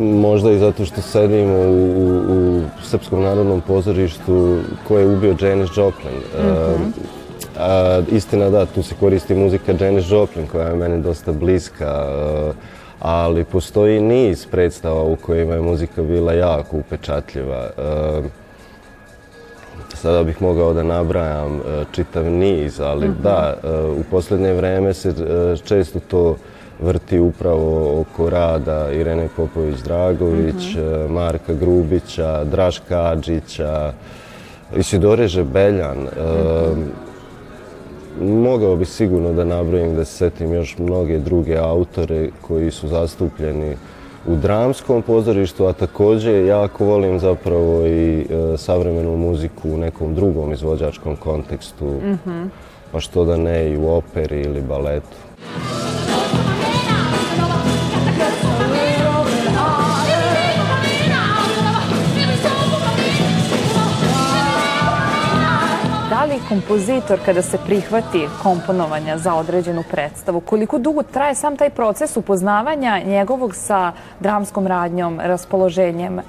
možda 0.00 0.50
i 0.50 0.58
zato 0.58 0.84
što 0.84 1.02
sedimo 1.02 1.54
u, 1.54 1.92
u, 1.98 2.58
u 2.58 2.62
Srpskom 2.82 3.22
narodnom 3.22 3.60
pozorištu 3.60 4.58
ko 4.88 4.98
je 4.98 5.06
ubio 5.06 5.36
Janis 5.40 5.70
Joplin. 5.76 6.14
E, 6.14 6.74
a, 7.58 8.02
istina 8.12 8.50
da, 8.50 8.66
tu 8.66 8.82
se 8.82 8.94
koristi 9.00 9.34
muzika 9.34 9.74
Janis 9.80 10.10
Joplin 10.10 10.46
koja 10.46 10.68
je 10.68 10.76
meni 10.76 11.02
dosta 11.02 11.32
bliska, 11.32 12.06
e, 12.08 12.52
ali 13.00 13.44
postoji 13.44 14.00
niz 14.00 14.46
predstava 14.46 15.02
u 15.02 15.16
kojima 15.16 15.54
je 15.54 15.60
muzika 15.60 16.02
bila 16.02 16.32
jako 16.32 16.76
upečatljiva. 16.76 17.70
E, 17.78 18.22
Sada 19.94 20.24
bih 20.24 20.42
mogao 20.42 20.72
da 20.74 20.82
nabrajam 20.82 21.60
čitav 21.92 22.24
niz, 22.24 22.80
ali 22.80 23.10
da, 23.22 23.54
e, 23.64 23.68
u 24.00 24.02
posljednje 24.10 24.52
vreme 24.52 24.94
se 24.94 25.14
često 25.64 26.00
to 26.00 26.36
vrti 26.80 27.18
upravo 27.18 28.00
oko 28.00 28.30
rada 28.30 28.92
Irene 28.92 29.28
Popović-Dragović, 29.36 30.76
e, 30.76 31.08
Marka 31.08 31.54
Grubića, 31.54 32.44
Draška 32.44 33.02
Adžića, 33.02 33.92
Isidore 34.76 35.28
Žebeljan. 35.28 35.98
E, 35.98 36.08
Mogao 38.20 38.76
bi 38.76 38.84
sigurno 38.84 39.32
da 39.32 39.44
nabrojim 39.44 39.96
da 39.96 40.04
se 40.04 40.16
setim 40.16 40.54
još 40.54 40.78
mnoge 40.78 41.18
druge 41.18 41.56
autore 41.56 42.28
koji 42.40 42.70
su 42.70 42.88
zastupljeni 42.88 43.76
u 44.26 44.36
dramskom 44.36 45.02
pozorištu, 45.02 45.66
a 45.66 45.72
takođe 45.72 46.46
jako 46.46 46.84
volim 46.84 47.18
zapravo 47.18 47.86
i 47.86 48.20
e, 48.20 48.56
savremenu 48.56 49.16
muziku 49.16 49.70
u 49.70 49.78
nekom 49.78 50.14
drugom 50.14 50.52
izvođačkom 50.52 51.16
kontekstu, 51.16 52.00
pa 52.92 53.00
što 53.00 53.24
da 53.24 53.36
ne 53.36 53.70
i 53.70 53.76
u 53.76 53.88
operi 53.88 54.40
ili 54.40 54.62
baletu. 54.62 55.16
Kompozitor 66.48 67.18
kada 67.24 67.42
se 67.42 67.58
prihvati 67.66 68.28
komponovanja 68.42 69.18
za 69.18 69.34
određenu 69.34 69.82
predstavu, 69.90 70.40
koliko 70.40 70.78
dugo 70.78 71.02
traje 71.02 71.34
sam 71.34 71.56
taj 71.56 71.70
proces 71.70 72.16
upoznavanja 72.16 73.00
njegovog 73.06 73.54
sa 73.54 73.92
dramskom 74.20 74.66
radnjom, 74.66 75.20
raspoloženjem, 75.20 76.18
e, 76.18 76.22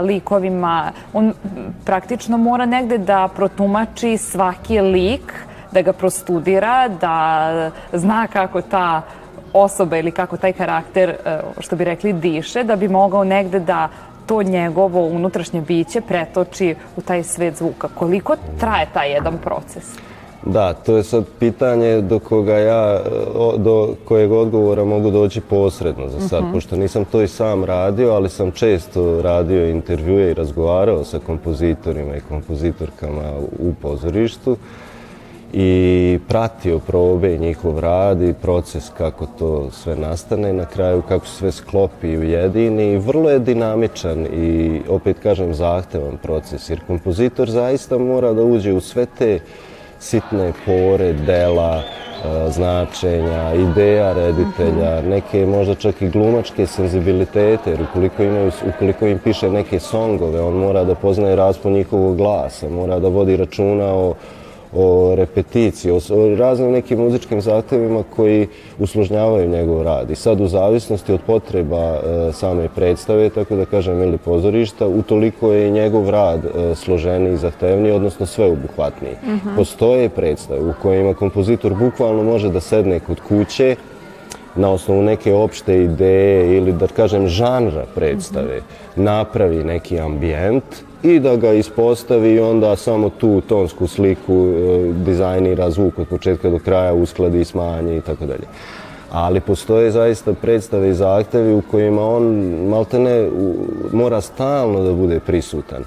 likovima, 0.00 0.92
on 1.12 1.32
praktično 1.84 2.38
mora 2.38 2.66
negde 2.66 2.98
da 2.98 3.28
protumači 3.36 4.16
svaki 4.16 4.80
lik, 4.80 5.32
da 5.72 5.82
ga 5.82 5.92
prostudira, 5.92 6.88
da 6.88 7.70
zna 7.92 8.26
kako 8.26 8.62
ta 8.62 9.02
osoba 9.52 9.96
ili 9.96 10.10
kako 10.10 10.36
taj 10.36 10.52
karakter, 10.52 11.10
e, 11.10 11.40
što 11.60 11.76
bi 11.76 11.84
rekli, 11.84 12.12
diše, 12.12 12.64
da 12.64 12.76
bi 12.76 12.88
mogao 12.88 13.24
negde 13.24 13.60
da 13.60 13.88
to 14.26 14.42
njegovo 14.42 15.06
unutrašnje 15.06 15.60
biće 15.60 16.00
pretoči 16.00 16.74
u 16.96 17.00
taj 17.00 17.22
svet 17.22 17.56
zvuka. 17.56 17.88
Koliko 17.88 18.36
traje 18.60 18.86
taj 18.94 19.12
jedan 19.12 19.38
proces? 19.38 19.84
Da, 20.46 20.72
to 20.72 20.96
je 20.96 21.02
sad 21.02 21.24
pitanje 21.38 22.00
do 22.00 22.18
koga 22.18 22.58
ja, 22.58 23.00
do 23.56 23.94
kojeg 24.04 24.32
odgovora 24.32 24.84
mogu 24.84 25.10
doći 25.10 25.40
posredno 25.40 26.08
za 26.08 26.28
sad, 26.28 26.44
pošto 26.52 26.76
nisam 26.76 27.04
to 27.04 27.22
i 27.22 27.28
sam 27.28 27.64
radio, 27.64 28.12
ali 28.12 28.28
sam 28.28 28.50
često 28.50 29.22
radio 29.22 29.68
intervjue 29.68 30.30
i 30.30 30.34
razgovarao 30.34 31.04
sa 31.04 31.18
kompozitorima 31.18 32.16
i 32.16 32.20
kompozitorkama 32.28 33.32
u 33.58 33.74
pozorištu 33.82 34.56
i 35.52 36.18
pratio 36.28 36.78
probe 36.78 37.34
i 37.34 37.38
njihov 37.38 37.78
rad 37.78 38.22
i 38.22 38.34
proces 38.42 38.90
kako 38.98 39.26
to 39.38 39.70
sve 39.70 39.96
nastane 39.96 40.50
i 40.50 40.52
na 40.52 40.64
kraju 40.64 41.02
kako 41.08 41.26
se 41.26 41.36
sve 41.36 41.52
sklopi 41.52 42.08
i 42.08 42.18
ujedini. 42.18 42.98
Vrlo 42.98 43.30
je 43.30 43.38
dinamičan 43.38 44.26
i 44.26 44.80
opet 44.88 45.16
kažem 45.22 45.54
zahtevan 45.54 46.16
proces 46.22 46.70
jer 46.70 46.80
kompozitor 46.86 47.50
zaista 47.50 47.98
mora 47.98 48.32
da 48.32 48.42
uđe 48.42 48.72
u 48.72 48.80
sve 48.80 49.06
te 49.18 49.40
sitne 50.02 50.52
pore, 50.66 51.12
dela, 51.12 51.76
e, 51.78 52.50
značenja, 52.50 53.54
ideja 53.54 54.12
reditelja, 54.12 55.00
neke 55.02 55.46
možda 55.46 55.74
čak 55.74 56.02
i 56.02 56.08
glumačke 56.08 56.66
senzibilitete, 56.66 57.70
jer 57.70 57.82
ukoliko, 57.82 58.22
imaju, 58.22 58.50
ukoliko 58.74 59.06
im 59.06 59.18
piše 59.18 59.50
neke 59.50 59.80
songove, 59.80 60.40
on 60.40 60.54
mora 60.54 60.84
da 60.84 60.94
poznaje 60.94 61.36
raspon 61.36 61.72
njihovog 61.72 62.16
glasa, 62.16 62.68
mora 62.68 62.98
da 62.98 63.08
vodi 63.08 63.36
računa 63.36 63.94
o, 63.94 64.14
o 64.74 65.14
repeticiji, 65.14 65.90
o, 65.92 65.96
o 65.96 66.36
raznim 66.36 66.70
nekim 66.70 66.98
muzičkim 66.98 67.40
zahtevima 67.40 68.02
koji 68.16 68.48
usložnjavaju 68.78 69.48
njegov 69.48 69.82
rad. 69.82 70.10
I 70.10 70.14
sad 70.14 70.40
u 70.40 70.48
zavisnosti 70.48 71.12
od 71.12 71.20
potreba 71.26 71.76
e, 71.78 72.32
same 72.32 72.68
predstave, 72.74 73.30
tako 73.30 73.56
da 73.56 73.64
kažem, 73.64 74.02
ili 74.02 74.18
pozorišta, 74.18 74.86
utoliko 74.86 75.52
je 75.52 75.68
i 75.68 75.70
njegov 75.70 76.10
rad 76.10 76.44
e, 76.44 76.74
složeniji 76.74 77.34
i 77.34 77.36
zahtevniji, 77.36 77.92
odnosno 77.92 78.26
sveobuhvatniji. 78.26 79.14
Postoje 79.56 80.08
predstave 80.08 80.60
u 80.60 80.72
kojima 80.82 81.14
kompozitor 81.14 81.74
bukvalno 81.74 82.22
može 82.22 82.50
da 82.50 82.60
sedne 82.60 83.00
kod 83.00 83.20
kuće, 83.28 83.76
na 84.54 84.70
osnovu 84.70 85.02
neke 85.02 85.34
opšte 85.34 85.82
ideje 85.82 86.56
ili 86.56 86.72
da 86.72 86.86
kažem 86.86 87.28
žanra 87.28 87.84
predstave 87.94 88.60
napravi 88.96 89.64
neki 89.64 90.00
ambijent 90.00 90.64
i 91.02 91.20
da 91.20 91.36
ga 91.36 91.52
ispostavi 91.52 92.32
i 92.32 92.40
onda 92.40 92.76
samo 92.76 93.10
tu 93.10 93.40
tonsku 93.48 93.86
sliku 93.86 94.32
e, 94.32 94.92
dizajnira 94.92 95.70
zvuk 95.70 95.98
od 95.98 96.08
početka 96.08 96.50
do 96.50 96.58
kraja, 96.58 96.92
uskladi, 96.92 97.44
smanji 97.44 97.96
i 97.96 98.00
tako 98.00 98.26
dalje. 98.26 98.46
Ali 99.12 99.40
postoje 99.40 99.90
zaista 99.90 100.32
predstave 100.32 100.88
i 100.88 100.94
zahtevi 100.94 101.54
u 101.54 101.62
kojima 101.70 102.08
on 102.08 102.24
maltene 102.68 103.28
mora 103.92 104.20
stalno 104.20 104.82
da 104.82 104.92
bude 104.92 105.20
prisutan. 105.20 105.84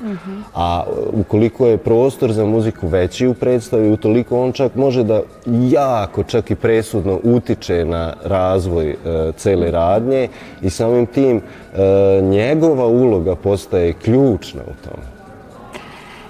A 0.56 0.84
ukoliko 1.14 1.68
je 1.68 1.78
prostor 1.78 2.32
za 2.32 2.46
muziku 2.46 2.88
veći 2.88 3.28
u 3.28 3.34
predstavi, 3.34 3.92
utoliko 3.92 4.42
on 4.42 4.52
čak 4.52 4.76
može 4.76 5.04
da 5.04 5.22
jako, 5.70 6.24
čak 6.24 6.52
i 6.52 6.56
presudno 6.56 7.20
utiče 7.24 7.86
na 7.86 8.14
razvoj 8.24 8.90
e, 8.90 8.96
cele 9.38 9.72
radnje 9.72 10.28
i 10.62 10.70
samim 10.70 11.06
tim 11.06 11.38
e, 11.38 12.22
njegova 12.22 12.86
uloga 12.86 13.36
postaje 13.36 13.94
ključna 13.94 14.62
u 14.62 14.90
tome. 14.90 15.15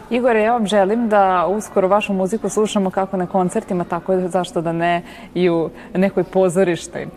Igore, 0.09 0.41
ja 0.41 0.53
vam 0.53 0.67
želim 0.67 1.09
da 1.09 1.45
uskoro 1.47 1.87
vašu 1.87 2.13
muziku 2.13 2.49
slušamo 2.49 2.89
kako 2.89 3.17
na 3.17 3.27
koncertima, 3.27 3.83
tako 3.83 4.15
da 4.15 4.27
zašto 4.27 4.61
da 4.61 4.71
ne 4.71 5.01
i 5.33 5.49
u 5.49 5.69
nekoj 5.93 6.23
pozorištoj 6.23 7.01
e, 7.01 7.07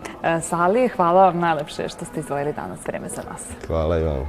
sali. 0.41 0.87
Hvala 0.87 1.25
vam 1.25 1.39
najlepše 1.39 1.89
što 1.89 2.05
ste 2.05 2.19
izdvojili 2.19 2.53
danas 2.53 2.79
vreme 2.87 3.09
za 3.09 3.21
nas. 3.31 3.41
Hvala 3.67 3.97
i 3.97 4.03
vam. 4.03 4.25